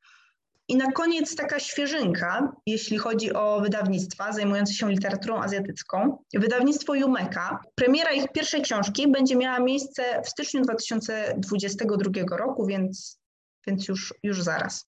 I 0.68 0.76
na 0.76 0.92
koniec 0.92 1.36
taka 1.36 1.58
świeżynka, 1.58 2.52
jeśli 2.66 2.98
chodzi 2.98 3.32
o 3.32 3.60
wydawnictwa 3.60 4.32
zajmujące 4.32 4.72
się 4.72 4.90
literaturą 4.90 5.42
azjatycką. 5.42 6.18
Wydawnictwo 6.34 6.94
Jumeka. 6.94 7.60
Premiera 7.74 8.12
ich 8.12 8.32
pierwszej 8.32 8.62
książki 8.62 9.08
będzie 9.08 9.36
miała 9.36 9.60
miejsce 9.60 10.22
w 10.22 10.28
styczniu 10.28 10.62
2022 10.62 12.36
roku, 12.36 12.66
więc, 12.66 13.20
więc 13.66 13.88
już, 13.88 14.14
już 14.22 14.42
zaraz. 14.42 14.86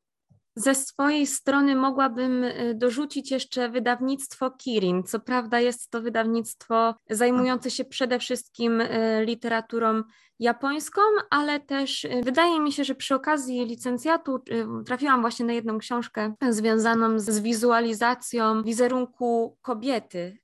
Ze 0.58 0.74
swojej 0.74 1.26
strony 1.26 1.76
mogłabym 1.76 2.44
y, 2.44 2.74
dorzucić 2.74 3.30
jeszcze 3.30 3.68
wydawnictwo 3.68 4.50
Kirin. 4.50 5.02
Co 5.02 5.20
prawda 5.20 5.60
jest 5.60 5.90
to 5.90 6.02
wydawnictwo 6.02 6.94
zajmujące 7.10 7.70
się 7.70 7.84
przede 7.84 8.18
wszystkim 8.18 8.80
y, 8.80 9.22
literaturą 9.24 10.02
japońską, 10.38 11.00
ale 11.30 11.60
też 11.60 12.04
y, 12.04 12.20
wydaje 12.24 12.60
mi 12.60 12.72
się, 12.72 12.84
że 12.84 12.94
przy 12.94 13.14
okazji 13.14 13.64
licencjatu 13.64 14.42
trafiłam 14.86 15.20
właśnie 15.20 15.46
na 15.46 15.52
jedną 15.52 15.78
książkę 15.78 16.34
związaną 16.50 17.18
z 17.18 17.40
wizualizacją 17.40 18.62
wizerunku 18.62 19.56
kobiety 19.62 20.38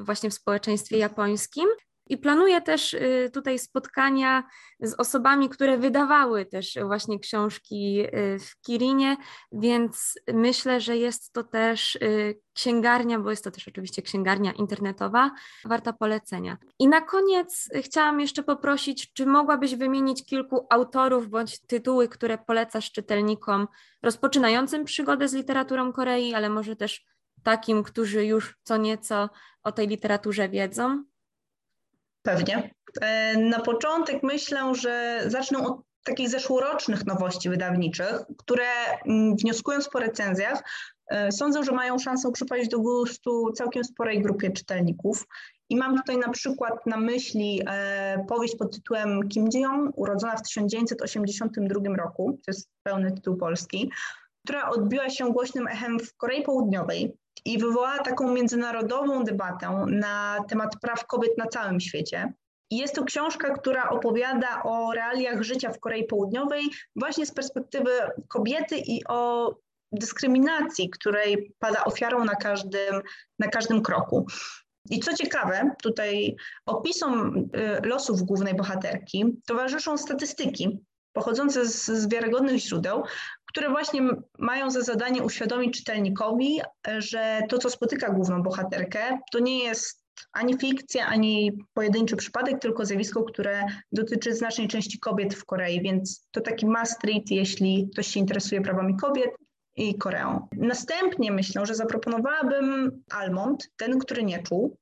właśnie 0.00 0.30
w 0.30 0.34
społeczeństwie 0.34 0.98
japońskim. 0.98 1.66
I 2.06 2.18
planuję 2.18 2.60
też 2.60 2.94
y, 2.94 3.30
tutaj 3.34 3.58
spotkania 3.58 4.44
z 4.80 4.94
osobami, 4.94 5.48
które 5.48 5.78
wydawały 5.78 6.46
też 6.46 6.78
właśnie 6.86 7.18
książki 7.18 8.00
y, 8.00 8.38
w 8.38 8.60
Kirinie, 8.60 9.16
więc 9.52 10.18
myślę, 10.34 10.80
że 10.80 10.96
jest 10.96 11.32
to 11.32 11.44
też 11.44 11.96
y, 11.96 12.40
księgarnia, 12.52 13.18
bo 13.18 13.30
jest 13.30 13.44
to 13.44 13.50
też 13.50 13.68
oczywiście 13.68 14.02
księgarnia 14.02 14.52
internetowa, 14.52 15.30
warta 15.64 15.92
polecenia. 15.92 16.56
I 16.78 16.88
na 16.88 17.00
koniec 17.00 17.68
chciałam 17.82 18.20
jeszcze 18.20 18.42
poprosić, 18.42 19.12
czy 19.12 19.26
mogłabyś 19.26 19.74
wymienić 19.74 20.26
kilku 20.26 20.66
autorów 20.70 21.28
bądź 21.28 21.60
tytuły, 21.60 22.08
które 22.08 22.38
polecasz 22.38 22.92
czytelnikom 22.92 23.68
rozpoczynającym 24.02 24.84
przygodę 24.84 25.28
z 25.28 25.34
literaturą 25.34 25.92
Korei, 25.92 26.34
ale 26.34 26.50
może 26.50 26.76
też 26.76 27.04
takim, 27.42 27.82
którzy 27.82 28.26
już 28.26 28.58
co 28.62 28.76
nieco 28.76 29.30
o 29.62 29.72
tej 29.72 29.88
literaturze 29.88 30.48
wiedzą? 30.48 31.04
Pewnie. 32.22 32.70
E, 33.00 33.36
na 33.36 33.60
początek 33.60 34.22
myślę, 34.22 34.74
że 34.74 35.22
zacznę 35.26 35.58
od 35.58 35.80
takich 36.04 36.28
zeszłorocznych 36.28 37.06
nowości 37.06 37.48
wydawniczych, 37.48 38.20
które 38.38 38.66
mm, 39.06 39.36
wnioskując 39.36 39.88
po 39.88 39.98
recenzjach, 39.98 40.62
e, 41.10 41.32
sądzę, 41.32 41.64
że 41.64 41.72
mają 41.72 41.98
szansę 41.98 42.32
przypaść 42.32 42.68
do 42.68 42.80
gustu 42.80 43.52
całkiem 43.52 43.84
sporej 43.84 44.22
grupie 44.22 44.50
czytelników. 44.50 45.26
I 45.68 45.76
mam 45.76 45.96
tutaj 45.96 46.18
na 46.18 46.28
przykład 46.28 46.86
na 46.86 46.96
myśli 46.96 47.62
e, 47.66 48.24
powieść 48.28 48.56
pod 48.56 48.74
tytułem 48.74 49.28
Kim 49.28 49.48
Ji-young, 49.48 49.92
urodzona 49.96 50.36
w 50.36 50.42
1982 50.42 51.96
roku, 51.96 52.32
to 52.32 52.50
jest 52.50 52.70
pełny 52.82 53.12
tytuł 53.12 53.36
polski, 53.36 53.90
która 54.44 54.70
odbiła 54.70 55.10
się 55.10 55.32
głośnym 55.32 55.66
echem 55.66 55.98
w 56.00 56.16
Korei 56.16 56.42
Południowej 56.42 57.12
i 57.44 57.58
wywołała 57.58 57.98
taką 57.98 58.32
międzynarodową 58.32 59.24
debatę 59.24 59.84
na 59.88 60.44
temat 60.48 60.76
praw 60.80 61.06
kobiet 61.06 61.38
na 61.38 61.46
całym 61.46 61.80
świecie. 61.80 62.32
Jest 62.70 62.94
to 62.94 63.04
książka, 63.04 63.54
która 63.54 63.88
opowiada 63.88 64.62
o 64.62 64.92
realiach 64.92 65.42
życia 65.42 65.72
w 65.72 65.80
Korei 65.80 66.04
Południowej 66.04 66.62
właśnie 66.96 67.26
z 67.26 67.32
perspektywy 67.34 67.90
kobiety 68.28 68.76
i 68.78 69.04
o 69.08 69.54
dyskryminacji, 69.92 70.90
której 70.90 71.54
pada 71.58 71.84
ofiarą 71.84 72.24
na 72.24 72.34
każdym, 72.34 73.02
na 73.38 73.48
każdym 73.48 73.82
kroku. 73.82 74.26
I 74.90 75.00
co 75.00 75.16
ciekawe, 75.16 75.70
tutaj 75.82 76.36
opisom 76.66 77.36
y, 77.36 77.88
losów 77.88 78.22
głównej 78.22 78.54
bohaterki 78.54 79.24
towarzyszą 79.46 79.98
statystyki 79.98 80.80
pochodzące 81.12 81.66
z, 81.66 81.86
z 81.86 82.08
wiarygodnych 82.08 82.58
źródeł, 82.58 83.02
które 83.52 83.70
właśnie 83.70 84.02
mają 84.38 84.70
za 84.70 84.80
zadanie 84.80 85.22
uświadomić 85.22 85.78
czytelnikowi, 85.78 86.60
że 86.98 87.40
to, 87.48 87.58
co 87.58 87.70
spotyka 87.70 88.12
główną 88.12 88.42
bohaterkę, 88.42 89.18
to 89.32 89.38
nie 89.38 89.64
jest 89.64 90.02
ani 90.32 90.58
fikcja, 90.58 91.06
ani 91.06 91.52
pojedynczy 91.74 92.16
przypadek, 92.16 92.60
tylko 92.60 92.86
zjawisko, 92.86 93.22
które 93.24 93.62
dotyczy 93.92 94.34
znacznej 94.34 94.68
części 94.68 94.98
kobiet 94.98 95.34
w 95.34 95.44
Korei, 95.44 95.82
więc 95.82 96.28
to 96.30 96.40
taki 96.40 96.66
must 96.66 97.04
read, 97.04 97.30
jeśli 97.30 97.88
ktoś 97.92 98.06
się 98.06 98.20
interesuje 98.20 98.60
prawami 98.60 98.96
kobiet 98.96 99.30
i 99.76 99.98
Koreą. 99.98 100.48
Następnie 100.52 101.32
myślę, 101.32 101.66
że 101.66 101.74
zaproponowałabym 101.74 103.02
Almond, 103.10 103.68
ten, 103.76 103.98
który 103.98 104.24
nie 104.24 104.42
czuł, 104.42 104.76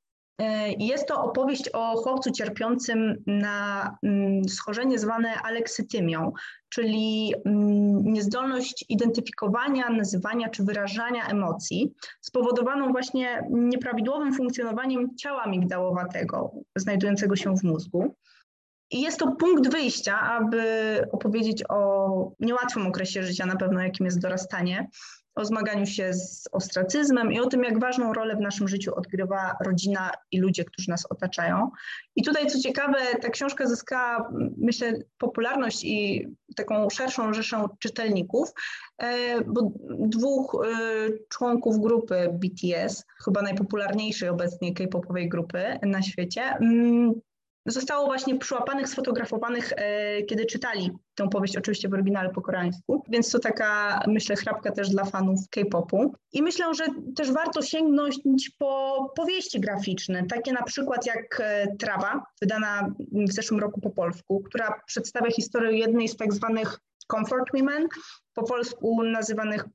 jest 0.79 1.07
to 1.07 1.23
opowieść 1.23 1.69
o 1.73 1.95
chłopcu 1.95 2.31
cierpiącym 2.31 3.23
na 3.27 3.89
mm, 4.03 4.49
schorzenie 4.49 4.99
zwane 4.99 5.33
aleksytymią, 5.33 6.31
czyli 6.69 7.33
mm, 7.45 8.03
niezdolność 8.03 8.85
identyfikowania, 8.89 9.89
nazywania 9.89 10.49
czy 10.49 10.63
wyrażania 10.63 11.27
emocji, 11.27 11.93
spowodowaną 12.21 12.91
właśnie 12.91 13.43
nieprawidłowym 13.49 14.33
funkcjonowaniem 14.33 15.15
ciała 15.17 15.47
migdałowatego, 15.47 16.51
znajdującego 16.75 17.35
się 17.35 17.55
w 17.57 17.63
mózgu. 17.63 18.15
I 18.91 19.01
jest 19.01 19.19
to 19.19 19.31
punkt 19.31 19.71
wyjścia, 19.71 20.21
aby 20.21 20.63
opowiedzieć 21.11 21.63
o 21.69 22.31
niełatwym 22.39 22.87
okresie 22.87 23.23
życia, 23.23 23.45
na 23.45 23.55
pewno 23.55 23.81
jakim 23.81 24.05
jest 24.05 24.19
dorastanie, 24.19 24.87
o 25.35 25.45
zmaganiu 25.45 25.85
się 25.85 26.13
z 26.13 26.47
ostracyzmem 26.51 27.31
i 27.31 27.39
o 27.39 27.47
tym, 27.47 27.63
jak 27.63 27.79
ważną 27.79 28.13
rolę 28.13 28.35
w 28.35 28.39
naszym 28.39 28.67
życiu 28.67 28.95
odgrywa 28.95 29.57
rodzina 29.65 30.11
i 30.31 30.39
ludzie, 30.39 30.65
którzy 30.65 30.89
nas 30.89 31.05
otaczają. 31.09 31.69
I 32.15 32.23
tutaj, 32.23 32.47
co 32.47 32.59
ciekawe, 32.59 32.97
ta 33.21 33.29
książka 33.29 33.67
zyskała, 33.67 34.31
myślę, 34.57 34.93
popularność 35.17 35.83
i 35.83 36.27
taką 36.55 36.89
szerszą 36.89 37.33
rzeszę 37.33 37.65
czytelników, 37.79 38.49
e, 38.97 39.41
bo 39.41 39.71
dwóch 39.89 40.65
e, 40.65 40.67
członków 41.29 41.79
grupy 41.79 42.29
BTS, 42.33 43.05
chyba 43.25 43.41
najpopularniejszej 43.41 44.29
obecnie 44.29 44.73
K-popowej 44.73 45.29
grupy 45.29 45.79
na 45.81 46.01
świecie, 46.01 46.41
mm, 46.41 47.21
zostało 47.65 48.05
właśnie 48.05 48.37
przyłapanych, 48.37 48.89
sfotografowanych, 48.89 49.73
e, 49.75 50.23
kiedy 50.23 50.45
czytali 50.45 50.91
tę 51.15 51.29
powieść, 51.29 51.57
oczywiście 51.57 51.89
w 51.89 51.93
oryginale 51.93 52.29
po 52.29 52.41
koreańsku, 52.41 53.03
więc 53.09 53.31
to 53.31 53.39
taka, 53.39 53.99
myślę, 54.07 54.35
chrapka 54.35 54.71
też 54.71 54.89
dla 54.89 55.05
fanów 55.05 55.39
K-popu. 55.49 56.13
I 56.33 56.41
myślę, 56.41 56.73
że 56.73 56.85
też 57.15 57.31
warto 57.31 57.61
sięgnąć 57.61 58.19
po 58.57 59.13
powieści 59.15 59.59
graficzne, 59.59 60.25
takie 60.25 60.53
na 60.53 60.63
przykład 60.63 61.05
jak 61.05 61.41
e, 61.41 61.75
Trawa, 61.79 62.23
wydana 62.41 62.87
w 63.11 63.33
zeszłym 63.33 63.59
roku 63.59 63.81
po 63.81 63.89
polsku, 63.89 64.43
która 64.45 64.81
przedstawia 64.85 65.31
historię 65.31 65.77
jednej 65.77 66.07
z 66.07 66.17
tak 66.17 66.33
zwanych 66.33 66.79
comfort 67.11 67.47
women, 67.53 67.87
po 68.33 68.43
polsku 68.43 69.03
nazywanych 69.03 69.65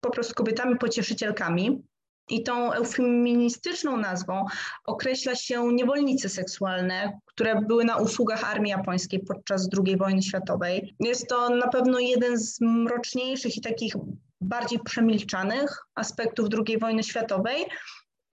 po 0.00 0.10
prostu 0.10 0.34
kobietami 0.34 0.76
pocieszycielkami. 0.76 1.82
I 2.30 2.42
tą 2.42 2.72
eufeministyczną 2.72 3.96
nazwą 3.96 4.44
określa 4.84 5.34
się 5.34 5.72
niewolnice 5.72 6.28
seksualne, 6.28 7.20
które 7.24 7.62
były 7.62 7.84
na 7.84 7.96
usługach 7.96 8.44
armii 8.44 8.70
japońskiej 8.70 9.20
podczas 9.20 9.68
II 9.86 9.96
wojny 9.96 10.22
światowej. 10.22 10.94
Jest 11.00 11.28
to 11.28 11.50
na 11.50 11.68
pewno 11.68 11.98
jeden 11.98 12.38
z 12.38 12.60
mroczniejszych 12.60 13.56
i 13.56 13.60
takich 13.60 13.94
bardziej 14.40 14.78
przemilczanych 14.78 15.78
aspektów 15.94 16.48
II 16.66 16.78
wojny 16.78 17.02
światowej. 17.02 17.64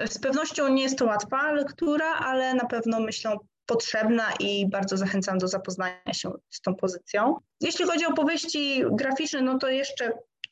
Z 0.06 0.20
pewnością 0.20 0.68
nie 0.68 0.84
jest 0.84 0.98
to 0.98 1.06
łatwa 1.06 1.52
lektura, 1.52 2.14
ale 2.14 2.54
na 2.54 2.66
pewno 2.66 3.00
myślę 3.00 3.38
potrzebna 3.66 4.24
i 4.40 4.70
bardzo 4.70 4.98
zachęcam 4.98 5.38
do 5.38 5.48
zapoznania 5.48 6.14
się 6.14 6.32
z 6.50 6.62
tą 6.62 6.76
pozycją. 6.76 7.36
Jeśli 7.62 7.86
chodzi 7.86 8.06
o 8.06 8.14
powieści 8.14 8.84
graficzne, 8.92 9.42
no 9.42 9.58
to 9.58 9.70
jeszcze 9.70 10.12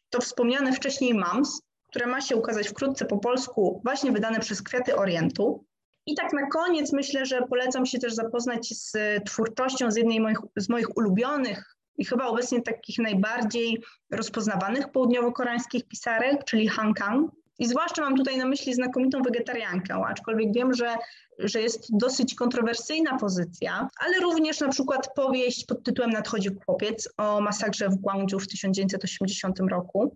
to 0.09 0.21
wspomniane 0.21 0.73
wcześniej 0.73 1.13
MAMS, 1.13 1.61
które 1.91 2.07
ma 2.07 2.21
się 2.21 2.35
ukazać 2.35 2.69
wkrótce 2.69 3.05
po 3.05 3.17
polsku, 3.17 3.81
właśnie 3.83 4.11
wydane 4.11 4.39
przez 4.39 4.61
Kwiaty 4.61 4.95
Orientu. 4.95 5.65
I 6.05 6.15
tak 6.15 6.33
na 6.33 6.47
koniec 6.47 6.93
myślę, 6.93 7.25
że 7.25 7.41
polecam 7.41 7.85
się 7.85 7.99
też 7.99 8.13
zapoznać 8.13 8.67
z 8.67 8.93
twórczością 9.25 9.91
z 9.91 9.95
jednej 9.95 10.19
moich, 10.19 10.37
z 10.55 10.69
moich 10.69 10.97
ulubionych 10.97 11.75
i 11.97 12.05
chyba 12.05 12.25
obecnie 12.25 12.61
takich 12.61 12.99
najbardziej 12.99 13.83
rozpoznawanych 14.11 14.91
południowo-koreańskich 14.91 15.87
pisarek, 15.87 16.43
czyli 16.45 16.67
Han 16.67 16.93
Kang. 16.93 17.31
I 17.61 17.67
zwłaszcza 17.67 18.01
mam 18.01 18.15
tutaj 18.15 18.37
na 18.37 18.45
myśli 18.45 18.73
znakomitą 18.73 19.21
wegetariankę, 19.21 19.95
aczkolwiek 20.07 20.53
wiem, 20.53 20.73
że, 20.73 20.95
że 21.39 21.61
jest 21.61 21.97
dosyć 21.97 22.35
kontrowersyjna 22.35 23.17
pozycja, 23.17 23.89
ale 24.05 24.19
również 24.19 24.59
na 24.59 24.69
przykład 24.69 25.09
powieść 25.15 25.65
pod 25.65 25.83
tytułem 25.83 26.11
Nadchodzi 26.11 26.49
chłopiec 26.65 27.09
o 27.17 27.41
masakrze 27.41 27.89
w 27.89 27.95
Guangzhou 27.95 28.39
w 28.39 28.47
1980 28.47 29.59
roku. 29.59 30.15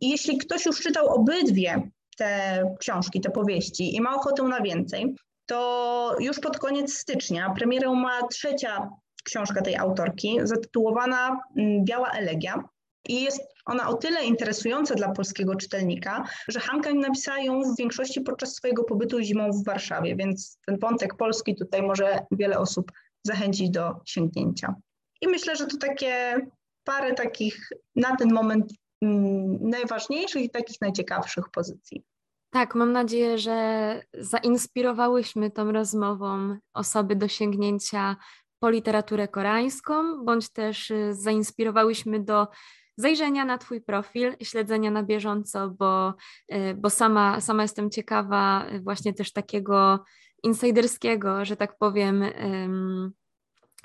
I 0.00 0.10
jeśli 0.10 0.38
ktoś 0.38 0.66
już 0.66 0.80
czytał 0.80 1.08
obydwie 1.08 1.90
te 2.16 2.62
książki, 2.80 3.20
te 3.20 3.30
powieści 3.30 3.96
i 3.96 4.00
ma 4.00 4.14
ochotę 4.14 4.42
na 4.42 4.60
więcej, 4.60 5.14
to 5.46 6.16
już 6.20 6.40
pod 6.40 6.58
koniec 6.58 6.94
stycznia 6.94 7.50
premierę 7.50 7.90
ma 7.90 8.28
trzecia 8.28 8.90
książka 9.24 9.62
tej 9.62 9.76
autorki, 9.76 10.38
zatytułowana 10.42 11.40
mm, 11.56 11.84
Biała 11.84 12.10
Elegia. 12.10 12.64
I 13.08 13.22
jest 13.22 13.42
ona 13.66 13.88
o 13.88 13.94
tyle 13.94 14.24
interesująca 14.24 14.94
dla 14.94 15.08
polskiego 15.08 15.54
czytelnika, 15.54 16.24
że 16.48 16.60
Hanka 16.60 16.94
napisała 16.94 17.38
ją 17.38 17.62
w 17.62 17.76
większości 17.78 18.20
podczas 18.20 18.54
swojego 18.54 18.84
pobytu 18.84 19.20
zimą 19.20 19.52
w 19.52 19.64
Warszawie, 19.64 20.16
więc 20.16 20.58
ten 20.66 20.78
wątek 20.78 21.14
polski 21.14 21.56
tutaj 21.56 21.82
może 21.82 22.18
wiele 22.30 22.58
osób 22.58 22.92
zachęcić 23.22 23.70
do 23.70 23.94
sięgnięcia. 24.04 24.74
I 25.20 25.28
myślę, 25.28 25.56
że 25.56 25.66
to 25.66 25.76
takie 25.76 26.40
parę 26.84 27.14
takich 27.14 27.68
na 27.96 28.16
ten 28.16 28.32
moment 28.32 28.72
mm, 29.02 29.58
najważniejszych 29.60 30.42
i 30.42 30.50
takich 30.50 30.80
najciekawszych 30.80 31.48
pozycji. 31.48 32.04
Tak, 32.50 32.74
mam 32.74 32.92
nadzieję, 32.92 33.38
że 33.38 34.00
zainspirowałyśmy 34.14 35.50
tą 35.50 35.72
rozmową 35.72 36.56
osoby 36.74 37.16
do 37.16 37.28
sięgnięcia 37.28 38.16
po 38.58 38.70
literaturę 38.70 39.28
koreańską, 39.28 40.24
bądź 40.24 40.48
też 40.48 40.90
y, 40.90 41.14
zainspirowałyśmy 41.14 42.20
do 42.20 42.48
zajrzenia 42.96 43.44
na 43.44 43.58
Twój 43.58 43.80
profil, 43.80 44.36
śledzenia 44.42 44.90
na 44.90 45.02
bieżąco, 45.02 45.70
bo, 45.70 46.14
y, 46.52 46.74
bo 46.74 46.90
sama, 46.90 47.40
sama 47.40 47.62
jestem 47.62 47.90
ciekawa 47.90 48.66
właśnie 48.82 49.14
też 49.14 49.32
takiego 49.32 50.04
insiderskiego, 50.42 51.44
że 51.44 51.56
tak 51.56 51.78
powiem, 51.78 52.24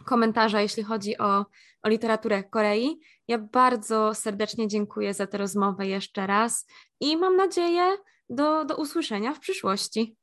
komentarza, 0.06 0.62
jeśli 0.62 0.84
chodzi 0.84 1.17
o, 1.17 1.46
o 1.84 1.89
literaturę 1.89 2.43
Korei. 2.43 3.00
Ja 3.28 3.38
bardzo 3.38 4.13
serdecznie 4.13 4.67
dziękuję 4.67 5.13
za 5.13 5.28
tę 5.28 5.38
rozmowę 5.38 5.88
jeszcze 5.88 6.28
raz 6.28 6.67
i 7.00 7.17
mam 7.17 7.36
nadzieję 7.36 7.98
do, 8.30 8.65
do 8.65 8.76
usłyszenia 8.76 9.34
w 9.34 9.39
przyszłości. 9.39 10.15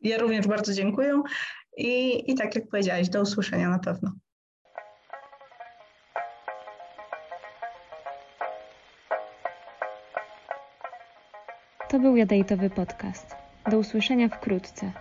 Ja 0.00 0.18
również 0.18 0.46
bardzo 0.46 0.72
dziękuję 0.72 1.22
i, 1.76 2.22
i 2.30 2.34
tak 2.34 2.54
jak 2.54 2.68
powiedziałaś, 2.68 3.08
do 3.08 3.20
usłyszenia 3.20 3.68
na 3.68 3.78
pewno. 3.78 4.12
To 11.88 11.98
był 11.98 12.16
Jadejtowy 12.16 12.70
Podcast. 12.70 13.36
Do 13.70 13.78
usłyszenia 13.78 14.28
wkrótce. 14.28 14.92